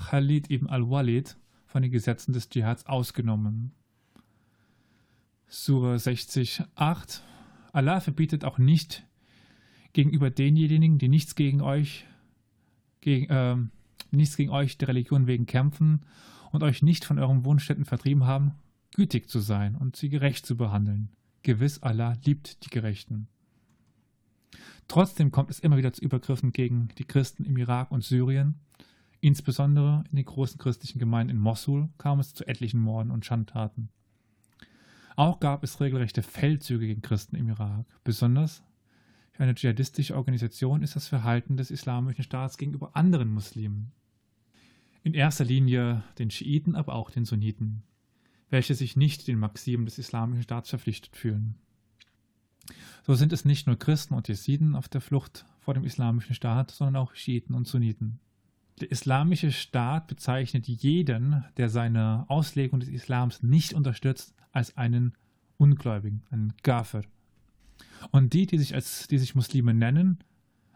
[0.00, 1.36] Khalid ibn al-Walid,
[1.66, 3.70] von den Gesetzen des Dschihads ausgenommen.
[5.46, 7.20] Surah 60,8
[7.70, 9.06] Allah verbietet auch nicht
[9.92, 12.04] gegenüber denjenigen, die nichts gegen euch,
[13.00, 13.56] gegen, äh,
[14.10, 16.00] nichts gegen euch der Religion wegen kämpfen
[16.52, 18.54] und euch nicht von euren Wohnstätten vertrieben haben,
[18.94, 21.10] gütig zu sein und sie gerecht zu behandeln.
[21.42, 23.28] Gewiss Allah liebt die Gerechten.
[24.88, 28.54] Trotzdem kommt es immer wieder zu Übergriffen gegen die Christen im Irak und Syrien.
[29.20, 33.90] Insbesondere in den großen christlichen Gemeinden in Mosul kam es zu etlichen Morden und Schandtaten.
[35.16, 37.84] Auch gab es regelrechte Feldzüge gegen Christen im Irak.
[38.04, 38.62] Besonders
[39.32, 43.92] für eine dschihadistische Organisation ist das Verhalten des islamischen Staats gegenüber anderen Muslimen
[45.02, 47.82] in erster Linie den Schiiten, aber auch den Sunniten,
[48.50, 51.54] welche sich nicht den Maximen des islamischen Staats verpflichtet fühlen.
[53.04, 56.70] So sind es nicht nur Christen und Jesiden auf der Flucht vor dem islamischen Staat,
[56.70, 58.20] sondern auch Schiiten und Sunniten.
[58.80, 65.14] Der islamische Staat bezeichnet jeden, der seine Auslegung des Islams nicht unterstützt, als einen
[65.56, 67.02] Ungläubigen, einen Gafir.
[68.10, 70.18] Und die, die sich als die sich Muslime nennen,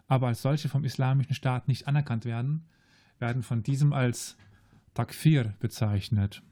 [0.09, 2.65] aber als solche vom islamischen Staat nicht anerkannt werden,
[3.23, 4.37] werden von diesem als
[4.93, 6.43] Takfir bezeichnet,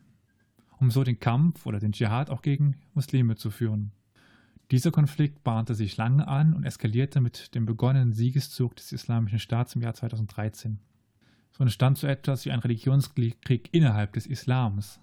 [0.78, 3.92] um so den Kampf oder den Dschihad auch gegen Muslime zu führen.
[4.70, 9.74] Dieser Konflikt bahnte sich lange an und eskalierte mit dem begonnenen Siegeszug des Islamischen Staats
[9.74, 10.78] im Jahr 2013.
[11.50, 15.00] So entstand so etwas wie ein Religionskrieg innerhalb des Islams.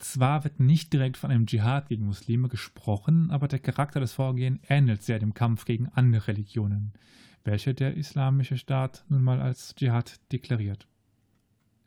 [0.00, 4.60] Zwar wird nicht direkt von einem Dschihad gegen Muslime gesprochen, aber der Charakter des Vorgehens
[4.68, 6.92] ähnelt sehr dem Kampf gegen andere Religionen,
[7.44, 10.88] welche der Islamische Staat nun mal als Dschihad deklariert.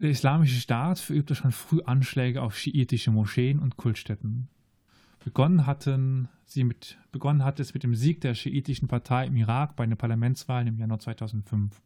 [0.02, 4.48] Der Islamische Staat verübte schon früh Anschläge auf schiitische Moscheen und Kultstätten.
[5.22, 9.76] Begonnen hatten sie mit, begonnen hat es mit dem Sieg der schiitischen Partei im Irak
[9.76, 11.82] bei den Parlamentswahlen im Januar 2005.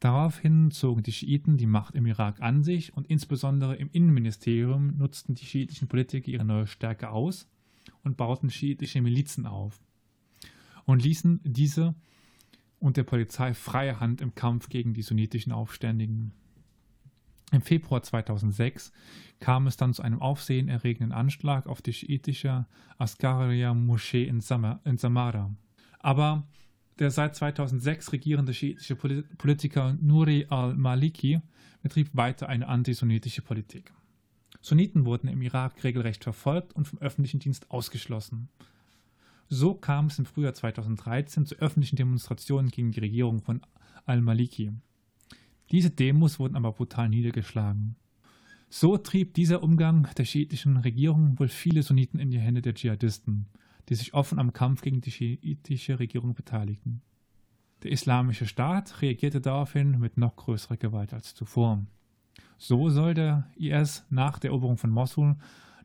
[0.00, 5.34] Daraufhin zogen die Schiiten die Macht im Irak an sich und insbesondere im Innenministerium nutzten
[5.34, 7.48] die schiitischen Politiker ihre neue Stärke aus
[8.04, 9.80] und bauten schiitische Milizen auf
[10.84, 11.94] und ließen diese
[12.78, 16.32] und der Polizei freie Hand im Kampf gegen die sunnitischen Aufständigen.
[17.50, 18.92] Im Februar 2006
[19.40, 22.66] kam es dann zu einem aufsehenerregenden Anschlag auf die schiitische
[22.98, 24.42] Askaria-Moschee in,
[24.84, 25.54] in Samara.
[26.00, 26.46] Aber
[26.98, 31.40] der seit 2006 regierende schiitische Politiker Nuri al-Maliki
[31.82, 33.92] betrieb weiter eine antisunitische Politik.
[34.60, 38.48] Sunniten wurden im Irak regelrecht verfolgt und vom öffentlichen Dienst ausgeschlossen.
[39.48, 43.62] So kam es im Frühjahr 2013 zu öffentlichen Demonstrationen gegen die Regierung von
[44.04, 44.72] al-Maliki.
[45.70, 47.96] Diese Demos wurden aber brutal niedergeschlagen.
[48.70, 53.46] So trieb dieser Umgang der schiitischen Regierung wohl viele Sunniten in die Hände der Dschihadisten,
[53.88, 57.02] die sich offen am Kampf gegen die schiitische Regierung beteiligten.
[57.82, 61.86] Der Islamische Staat reagierte daraufhin mit noch größerer Gewalt als zuvor.
[62.58, 65.36] So soll der IS nach der Eroberung von Mosul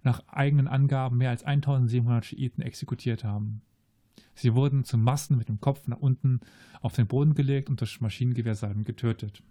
[0.02, 3.62] nach eigenen Angaben mehr als 1700 Schiiten exekutiert haben.
[4.36, 6.42] Sie wurden zu Massen mit dem Kopf nach unten
[6.82, 9.44] auf den Boden gelegt und durch Maschinengewehrsalben getötet.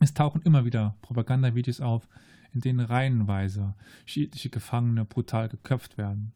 [0.00, 2.08] Es tauchen immer wieder Propagandavideos auf,
[2.52, 3.74] in denen reihenweise
[4.04, 6.32] schiitische Gefangene brutal geköpft werden.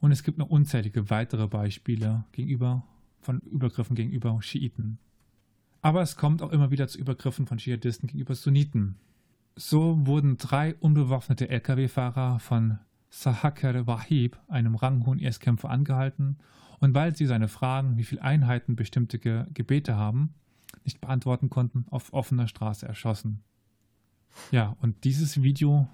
[0.00, 2.84] Und es gibt noch unzählige weitere Beispiele gegenüber,
[3.20, 4.98] von Übergriffen gegenüber Schiiten.
[5.80, 8.96] Aber es kommt auch immer wieder zu Übergriffen von Dschihadisten gegenüber Sunniten.
[9.56, 12.78] So wurden drei unbewaffnete Lkw-Fahrer von
[13.10, 16.38] Sahakar Wahib, einem ranghohen IS-Kämpfer, angehalten
[16.80, 20.34] und weil sie seine Fragen, wie viele Einheiten bestimmte Ge Gebete haben,
[20.84, 23.42] nicht beantworten konnten, auf offener Straße erschossen.
[24.50, 25.88] Ja, und dieses Video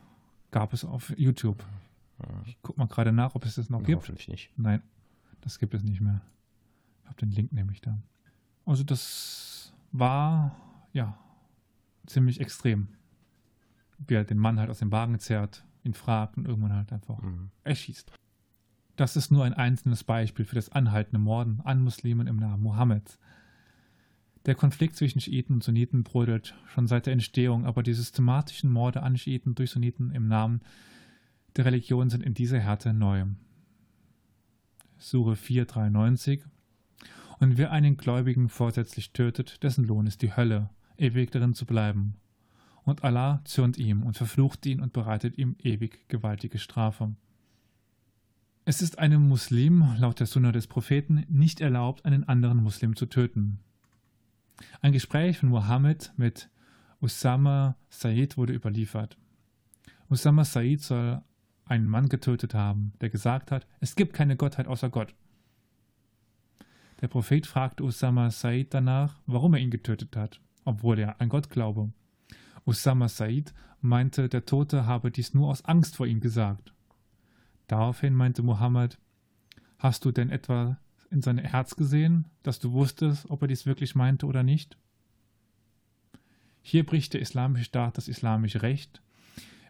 [0.50, 1.64] gab es auf YouTube.
[2.46, 4.02] Ich guck mal gerade nach, ob es das noch gibt.
[4.02, 4.52] Hoffentlich nicht.
[4.56, 4.82] Nein,
[5.40, 6.20] das gibt es nicht mehr.
[7.02, 7.98] Ich habe den Link nämlich da.
[8.66, 10.56] Also das war
[10.92, 11.18] ja
[12.06, 12.88] ziemlich extrem.
[14.06, 17.20] Wie er den Mann halt aus dem Wagen zerrt, ihn fragt und irgendwann halt einfach
[17.20, 17.50] mhm.
[17.64, 18.12] erschießt.
[18.96, 23.18] Das ist nur ein einzelnes Beispiel für das anhaltende Morden an Muslimen im Namen Mohammeds.
[24.46, 29.02] Der Konflikt zwischen Schiiten und Sunniten brodelt schon seit der Entstehung, aber die systematischen Morde
[29.02, 30.62] an Schiiten durch Sunniten im Namen
[31.56, 33.24] der Religion sind in dieser Härte neu.
[34.98, 36.44] Sure 493
[37.38, 42.14] Und wer einen Gläubigen vorsätzlich tötet, dessen Lohn ist die Hölle, ewig darin zu bleiben.
[42.84, 47.14] Und Allah zürnt ihm und verflucht ihn und bereitet ihm ewig gewaltige Strafe.
[48.64, 53.06] Es ist einem Muslim, laut der Sunna des Propheten, nicht erlaubt, einen anderen Muslim zu
[53.06, 53.58] töten.
[54.80, 56.50] Ein Gespräch von Mohammed mit
[57.00, 59.16] Usama Said wurde überliefert.
[60.08, 61.22] Usama Said soll
[61.64, 65.14] einen Mann getötet haben, der gesagt hat, es gibt keine Gottheit außer Gott.
[67.00, 71.48] Der Prophet fragte Usama Said danach, warum er ihn getötet hat, obwohl er an Gott
[71.48, 71.92] glaube.
[72.66, 76.74] Usama Said meinte, der Tote habe dies nur aus Angst vor ihm gesagt.
[77.68, 78.98] Daraufhin meinte Mohammed,
[79.78, 80.76] hast du denn etwa
[81.10, 84.76] in sein Herz gesehen, dass du wusstest, ob er dies wirklich meinte oder nicht?
[86.62, 89.02] Hier bricht der islamische Staat das islamische Recht,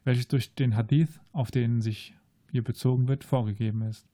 [0.05, 2.15] welches durch den Hadith, auf den sich
[2.51, 4.07] hier bezogen wird, vorgegeben ist.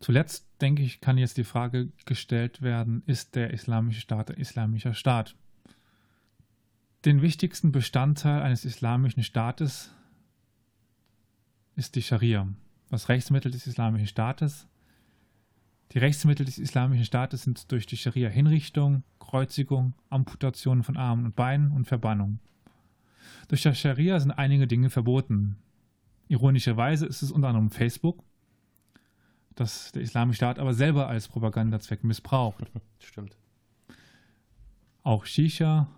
[0.00, 4.94] Zuletzt, denke ich, kann jetzt die Frage gestellt werden, ist der islamische Staat ein islamischer
[4.94, 5.36] Staat?
[7.04, 9.92] Den wichtigsten Bestandteil eines islamischen Staates
[11.74, 12.48] ist die Scharia
[12.92, 14.68] das Rechtsmittel des Islamischen Staates.
[15.92, 21.34] Die Rechtsmittel des Islamischen Staates sind durch die Scharia Hinrichtung, Kreuzigung, Amputation von Armen und
[21.34, 22.38] Beinen und Verbannung.
[23.48, 25.56] Durch die Scharia sind einige Dinge verboten.
[26.28, 28.22] Ironischerweise ist es unter anderem Facebook,
[29.54, 32.70] das der Islamische Staat aber selber als Propagandazweck missbraucht.
[32.98, 33.38] Stimmt.
[35.02, 35.88] Auch Shisha,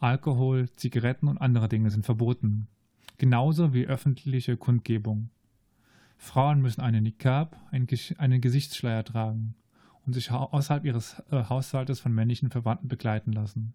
[0.00, 2.66] Alkohol, Zigaretten und andere Dinge sind verboten.
[3.18, 5.30] Genauso wie öffentliche Kundgebung.
[6.20, 9.54] Frauen müssen einen Nikab, einen Gesichtsschleier tragen
[10.04, 13.72] und sich außerhalb ihres äh, Haushaltes von männlichen Verwandten begleiten lassen.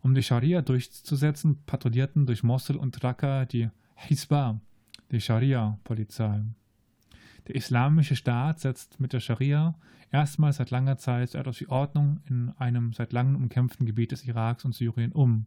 [0.00, 4.58] Um die Scharia durchzusetzen, patrouillierten durch Mosul und Raqqa die Hisba,
[5.10, 6.44] die Scharia-Polizei.
[7.46, 9.74] Der islamische Staat setzt mit der Scharia
[10.10, 14.64] erstmals seit langer Zeit etwas die Ordnung in einem seit langem umkämpften Gebiet des Iraks
[14.64, 15.44] und Syrien um.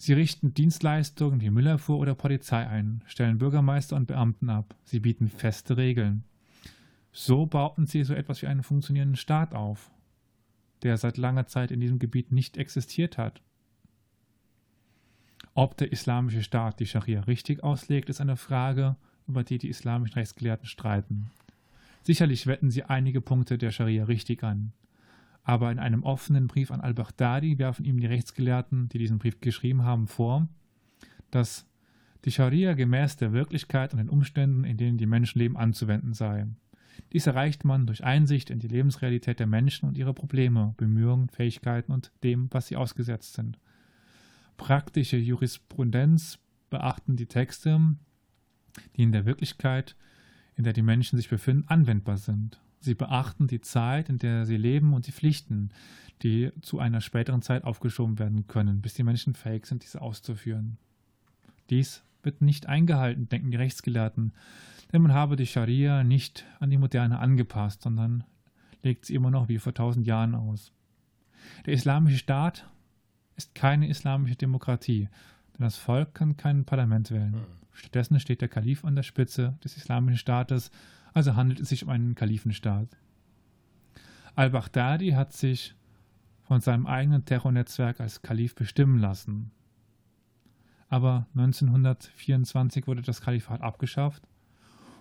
[0.00, 4.76] Sie richten Dienstleistungen wie Müllabfuhr oder Polizei ein, stellen Bürgermeister und Beamten ab.
[4.84, 6.22] Sie bieten feste Regeln.
[7.10, 9.90] So bauten sie so etwas wie einen funktionierenden Staat auf,
[10.84, 13.42] der seit langer Zeit in diesem Gebiet nicht existiert hat.
[15.54, 18.94] Ob der islamische Staat die Scharia richtig auslegt, ist eine Frage,
[19.26, 21.32] über die die islamischen Rechtsgelehrten streiten.
[22.04, 24.72] Sicherlich wetten sie einige Punkte der Scharia richtig an.
[25.48, 29.82] Aber in einem offenen Brief an al-Baghdadi werfen ihm die Rechtsgelehrten, die diesen Brief geschrieben
[29.82, 30.46] haben, vor,
[31.30, 31.66] dass
[32.26, 36.48] die Scharia gemäß der Wirklichkeit und den Umständen, in denen die Menschen leben, anzuwenden sei.
[37.14, 41.92] Dies erreicht man durch Einsicht in die Lebensrealität der Menschen und ihre Probleme, Bemühungen, Fähigkeiten
[41.92, 43.58] und dem, was sie ausgesetzt sind.
[44.58, 46.38] Praktische Jurisprudenz
[46.68, 47.96] beachten die Texte,
[48.96, 49.96] die in der Wirklichkeit,
[50.56, 52.60] in der die Menschen sich befinden, anwendbar sind.
[52.80, 55.70] Sie beachten die Zeit, in der sie leben und die Pflichten,
[56.22, 60.78] die zu einer späteren Zeit aufgeschoben werden können, bis die Menschen fähig sind, diese auszuführen.
[61.70, 64.32] Dies wird nicht eingehalten, denken die Rechtsgelehrten,
[64.92, 68.24] denn man habe die Scharia nicht an die Moderne angepasst, sondern
[68.82, 70.72] legt sie immer noch wie vor tausend Jahren aus.
[71.66, 72.68] Der islamische Staat
[73.36, 75.08] ist keine islamische Demokratie,
[75.54, 77.34] denn das Volk kann kein Parlament wählen.
[77.34, 77.40] Hm.
[77.72, 80.70] Stattdessen steht der Kalif an der Spitze des islamischen Staates,
[81.18, 82.96] also handelt es sich um einen Kalifenstaat.
[84.36, 85.74] Al-Baghdadi hat sich
[86.44, 89.50] von seinem eigenen Terrornetzwerk als Kalif bestimmen lassen.
[90.88, 94.28] Aber 1924 wurde das Kalifat abgeschafft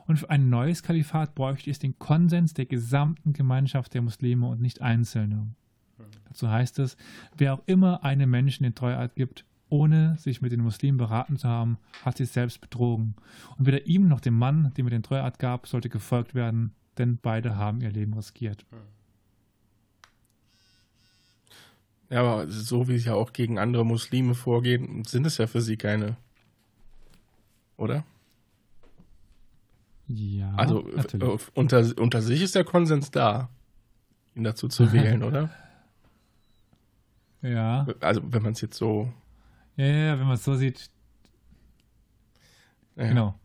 [0.07, 4.59] und für ein neues Kalifat bräuchte es den Konsens der gesamten Gemeinschaft der Muslime und
[4.59, 5.53] nicht Einzelne.
[6.29, 6.97] Dazu heißt es,
[7.37, 11.47] wer auch immer einem Menschen den Treueid gibt, ohne sich mit den Muslimen beraten zu
[11.47, 13.15] haben, hat sich selbst betrogen.
[13.57, 17.17] Und weder ihm noch dem Mann, dem er den Treueid gab, sollte gefolgt werden, denn
[17.17, 18.65] beide haben ihr Leben riskiert.
[22.09, 25.61] Ja, aber so wie sie ja auch gegen andere Muslime vorgehen, sind es ja für
[25.61, 26.15] sie keine.
[27.75, 28.05] Oder?
[30.07, 30.53] Ja.
[30.55, 33.49] Also äh, unter, unter sich ist der Konsens da,
[34.35, 35.49] ihn dazu zu wählen, oder?
[37.41, 37.85] Ja.
[37.99, 39.11] Also wenn man es jetzt so.
[39.77, 40.89] Ja, ja, wenn man es so sieht.
[42.95, 43.07] Ja.
[43.07, 43.39] Genau.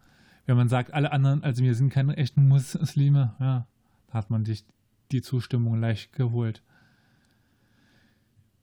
[0.47, 3.67] Wenn man sagt, alle anderen, also wir sind keine echten Muslime, ja,
[4.09, 4.65] da hat man sich
[5.13, 6.63] die Zustimmung leicht geholt.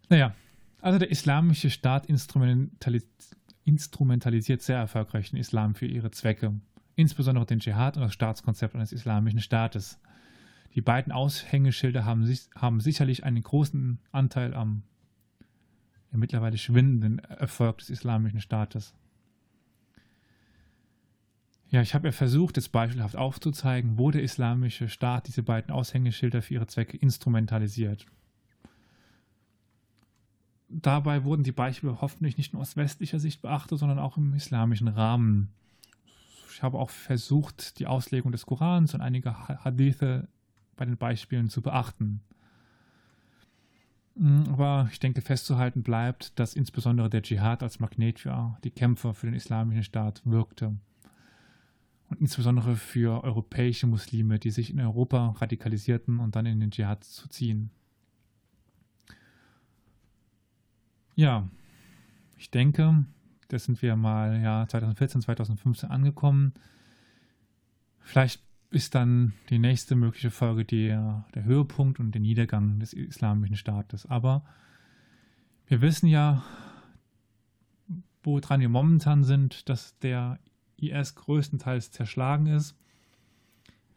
[0.09, 0.35] Naja,
[0.81, 3.05] also der islamische Staat instrumentalis
[3.65, 6.59] instrumentalisiert sehr erfolgreich den Islam für ihre Zwecke,
[6.95, 10.01] insbesondere den Dschihad und das Staatskonzept eines islamischen Staates.
[10.73, 14.83] Die beiden Aushängeschilder haben, sich, haben sicherlich einen großen Anteil am
[16.11, 18.93] ja, mittlerweile schwindenden Erfolg des islamischen Staates.
[21.69, 26.41] Ja, ich habe ja versucht, jetzt beispielhaft aufzuzeigen, wo der islamische Staat diese beiden Aushängeschilder
[26.41, 28.07] für ihre Zwecke instrumentalisiert
[30.69, 34.87] dabei wurden die Beispiele hoffentlich nicht nur aus westlicher Sicht beachtet, sondern auch im islamischen
[34.87, 35.49] Rahmen.
[36.51, 40.27] Ich habe auch versucht, die Auslegung des Korans und einige Hadithe
[40.75, 42.21] bei den Beispielen zu beachten.
[44.19, 49.13] Hm, aber ich denke, festzuhalten bleibt, dass insbesondere der Dschihad als Magnet für die Kämpfer
[49.13, 50.75] für den islamischen Staat wirkte.
[52.09, 57.03] Und insbesondere für europäische Muslime, die sich in Europa radikalisierten und dann in den Dschihad
[57.03, 57.71] zu ziehen.
[61.15, 61.47] Ja,
[62.37, 63.05] ich denke,
[63.47, 66.53] da sind wir mal ja 2014, 2015 angekommen.
[67.99, 68.41] Vielleicht
[68.71, 74.05] ist dann die nächste mögliche Folge der, der Höhepunkt und der Niedergang des islamischen Staates.
[74.05, 74.43] Aber
[75.67, 76.43] wir wissen ja,
[78.23, 80.39] woran wir momentan sind, dass der
[80.77, 82.75] IS größtenteils zerschlagen ist.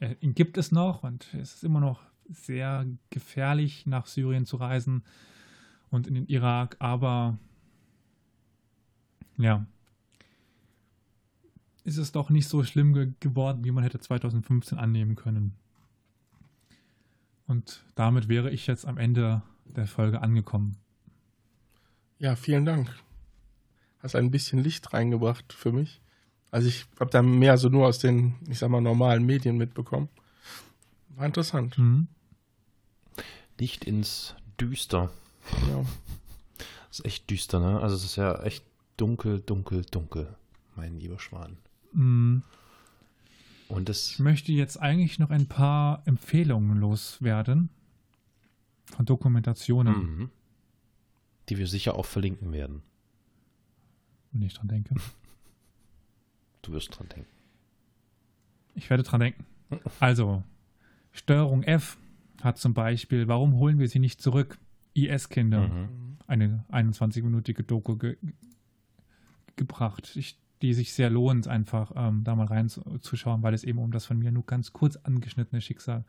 [0.01, 4.57] Äh, ihn gibt es noch und es ist immer noch sehr gefährlich, nach Syrien zu
[4.57, 5.05] reisen
[5.91, 7.39] und in den Irak, aber
[9.37, 9.66] ja,
[11.85, 15.55] ist es doch nicht so schlimm ge geworden, wie man hätte 2015 annehmen können.
[17.47, 20.76] Und damit wäre ich jetzt am Ende der Folge angekommen.
[22.18, 22.89] Ja, vielen Dank.
[23.99, 26.01] Hast ein bisschen Licht reingebracht für mich.
[26.51, 30.09] Also ich habe da mehr so nur aus den, ich sag mal, normalen Medien mitbekommen.
[31.11, 31.78] War interessant.
[31.78, 32.09] Mhm.
[33.59, 35.11] Licht ins Düster.
[35.68, 35.85] Ja.
[36.89, 37.80] Das ist echt düster, ne?
[37.80, 38.64] Also es ist ja echt
[38.97, 40.37] dunkel, dunkel, dunkel,
[40.74, 41.57] mein lieber Schwan.
[41.93, 42.38] Mm.
[43.68, 47.70] Und das ich möchte jetzt eigentlich noch ein paar Empfehlungen loswerden
[48.84, 49.95] von Dokumentationen.
[49.95, 50.30] Mhm.
[51.49, 52.82] Die wir sicher auch verlinken werden.
[54.30, 54.95] Wenn ich dran denke.
[56.62, 57.28] Du wirst dran denken.
[58.74, 59.45] Ich werde dran denken.
[60.01, 60.45] Also,
[61.11, 61.99] Steuerung F
[62.43, 64.59] hat zum Beispiel, warum holen wir sie nicht zurück?
[64.95, 66.18] IS-Kinder mhm.
[66.26, 68.16] eine 21-minütige Doku ge
[69.57, 73.91] gebracht, ich, die sich sehr lohnt, einfach ähm, da mal reinzuschauen, weil es eben um
[73.91, 76.05] das von mir nur ganz kurz angeschnittene Schicksal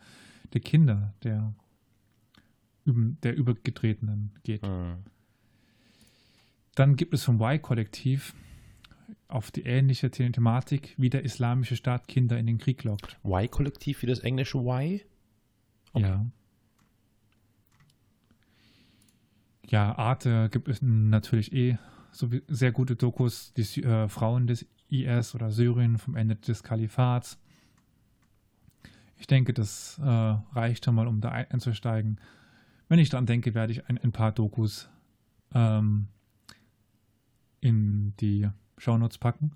[0.54, 1.54] der Kinder, der,
[2.86, 4.64] der Übergetretenen geht.
[4.64, 4.98] Mhm.
[6.76, 8.36] Dann gibt es vom Y-Kollektiv
[9.28, 13.20] auf die ähnliche Thematik, wie der islamische Staat Kinder in den Krieg lockt.
[13.24, 15.02] Y-Kollektiv wie das englische Y?
[15.94, 16.06] Okay.
[16.06, 16.26] Ja.
[19.68, 21.78] Ja, Arte gibt es natürlich eh
[22.14, 27.40] so sehr gute Dokus, die äh, Frauen des IS oder Syrien vom Ende des Kalifats.
[29.18, 32.20] Ich denke, das äh, reicht schon mal, um da einzusteigen.
[32.88, 34.90] Wenn ich daran denke, werde ich ein, ein paar Dokus
[35.54, 36.08] ähm,
[37.62, 39.52] in die Shownotes packen.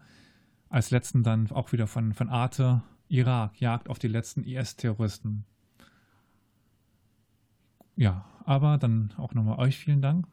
[0.70, 5.46] Als letzten dann auch wieder von, von Arte, Irak, Jagd auf die letzten IS-Terroristen.
[7.96, 10.28] Ja, aber dann auch nochmal euch vielen Dank.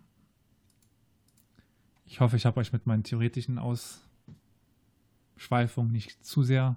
[2.06, 6.76] Ich hoffe, ich habe euch mit meinen theoretischen Ausschweifungen nicht zu sehr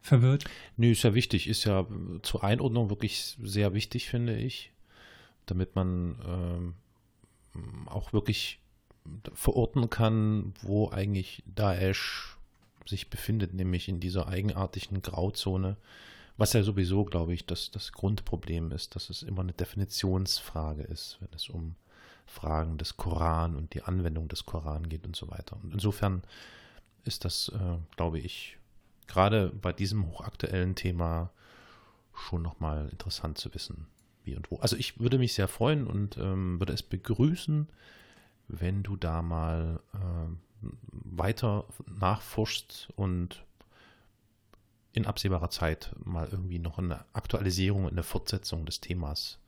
[0.00, 0.44] verwirrt.
[0.76, 1.86] Nö, ist ja wichtig, ist ja
[2.22, 4.72] zur Einordnung wirklich sehr wichtig, finde ich,
[5.46, 6.74] damit man ähm,
[7.86, 8.60] auch wirklich
[9.32, 12.36] verorten kann, wo eigentlich Daesh
[12.86, 15.76] sich befindet, nämlich in dieser eigenartigen Grauzone,
[16.36, 21.18] was ja sowieso, glaube ich, das, das Grundproblem ist, dass es immer eine Definitionsfrage ist,
[21.20, 21.76] wenn es um
[22.32, 25.56] Fragen des Koran und die Anwendung des Koran geht und so weiter.
[25.62, 26.22] Und insofern
[27.04, 28.58] ist das, äh, glaube ich,
[29.06, 31.30] gerade bei diesem hochaktuellen Thema
[32.14, 33.86] schon nochmal interessant zu wissen,
[34.24, 34.56] wie und wo.
[34.56, 37.68] Also ich würde mich sehr freuen und ähm, würde es begrüßen,
[38.48, 43.44] wenn du da mal äh, weiter nachforschst und
[44.92, 49.38] in absehbarer Zeit mal irgendwie noch eine Aktualisierung, eine Fortsetzung des Themas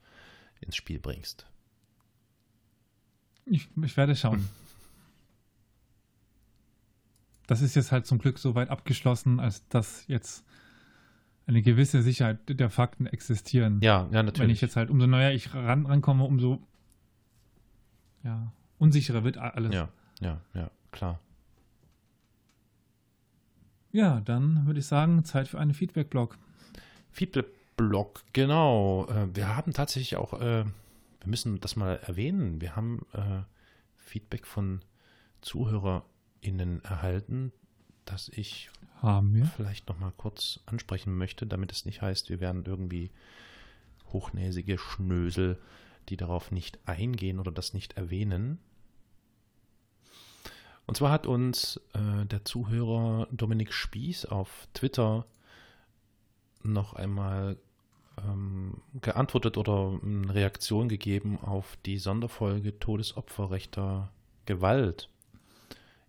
[0.61, 1.47] ins Spiel bringst.
[3.47, 4.49] Ich, ich werde schauen.
[7.47, 10.45] Das ist jetzt halt zum Glück so weit abgeschlossen, als dass jetzt
[11.47, 13.81] eine gewisse Sicherheit der Fakten existieren.
[13.83, 14.41] Ja, ja, natürlich.
[14.41, 16.67] Wenn ich jetzt halt, umso neuer ich ran, rankomme, umso
[18.23, 19.75] ja, unsicherer wird alles.
[19.75, 19.89] Ja,
[20.21, 21.21] ja, ja, klar.
[23.93, 26.37] Ja, dann würde ich sagen, Zeit für einen Feedback-Blog.
[27.13, 29.07] Feedback-Blog, genau.
[29.09, 30.65] Äh, wir haben tatsächlich auch, äh,
[31.25, 33.43] wir müssen das mal erwähnen, wir haben äh,
[33.97, 34.83] Feedback von
[35.41, 37.53] ZuhörerInnen erhalten,
[38.05, 38.71] das ich
[39.57, 43.11] vielleicht noch mal kurz ansprechen möchte, damit es nicht heißt, wir werden irgendwie
[44.13, 45.59] hochnäsige Schnösel,
[46.09, 48.59] die darauf nicht eingehen oder das nicht erwähnen.
[50.87, 55.27] Und zwar hat uns äh, der Zuhörer Dominik Spieß auf Twitter
[56.63, 57.57] noch einmal
[58.27, 64.11] ähm, geantwortet oder eine Reaktion gegeben auf die Sonderfolge Todesopferrechter
[64.47, 65.09] Gewalt.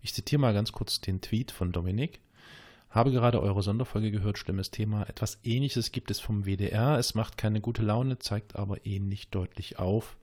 [0.02, 2.20] Ich zitiere mal ganz kurz den Tweet von Dominik.
[2.90, 5.08] Habe gerade eure Sonderfolge gehört, schlimmes Thema.
[5.08, 6.98] Etwas ähnliches gibt es vom WDR.
[6.98, 10.16] Es macht keine gute Laune, zeigt aber ähnlich deutlich auf,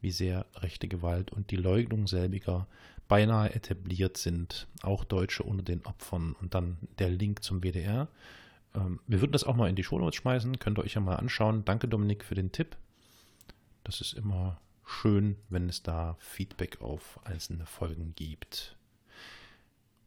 [0.00, 2.66] wie sehr rechte Gewalt und die Leugnung selbiger
[3.08, 6.36] beinahe etabliert sind, auch Deutsche unter den Opfern.
[6.40, 8.08] Und dann der Link zum WDR.
[8.78, 11.16] Ähm, wir würden das auch mal in die Shownotes schmeißen, könnt ihr euch ja mal
[11.16, 11.64] anschauen.
[11.64, 12.76] Danke Dominik für den Tipp.
[13.84, 18.76] Das ist immer schön, wenn es da Feedback auf einzelne Folgen gibt.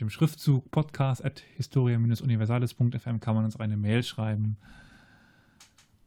[0.00, 4.58] dem Schriftzug podcast at historia-universalis.fm kann man uns eine Mail schreiben.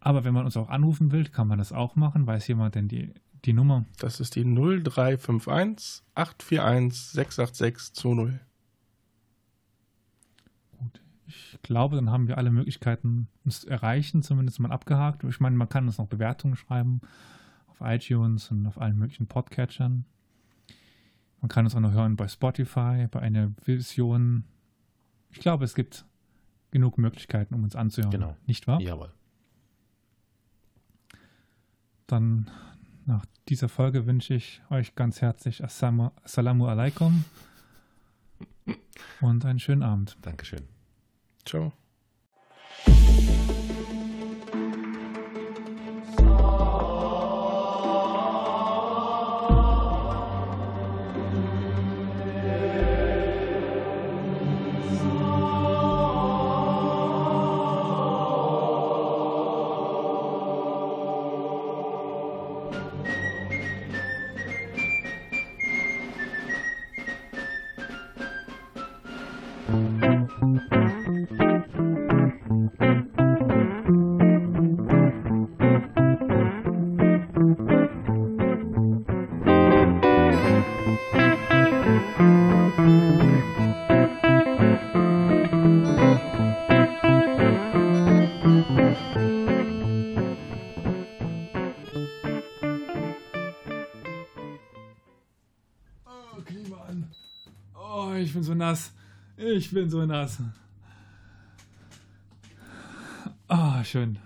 [0.07, 2.25] Aber wenn man uns auch anrufen will, kann man das auch machen.
[2.25, 3.83] Weiß jemand denn die, die Nummer?
[3.99, 8.39] Das ist die 0351 841 686 20.
[10.77, 11.01] Gut.
[11.25, 15.25] Ich glaube, dann haben wir alle Möglichkeiten, uns zu erreichen, zumindest mal abgehakt.
[15.25, 17.01] Ich meine, man kann uns noch Bewertungen schreiben
[17.67, 20.05] auf iTunes und auf allen möglichen Podcatchern.
[21.41, 24.45] Man kann uns auch noch hören bei Spotify, bei einer Vision.
[25.31, 26.05] Ich glaube, es gibt
[26.71, 28.11] genug Möglichkeiten, um uns anzuhören.
[28.11, 28.37] Genau.
[28.45, 28.79] Nicht wahr?
[28.79, 29.11] Jawohl.
[32.07, 32.49] Dann
[33.05, 37.23] nach dieser Folge wünsche ich euch ganz herzlich Assalamu, Assalamu alaikum
[39.21, 40.17] und einen schönen Abend.
[40.21, 40.63] Dankeschön.
[41.45, 41.73] Ciao.
[99.57, 100.37] Ich bin so nass.
[103.47, 104.19] Ah, schön.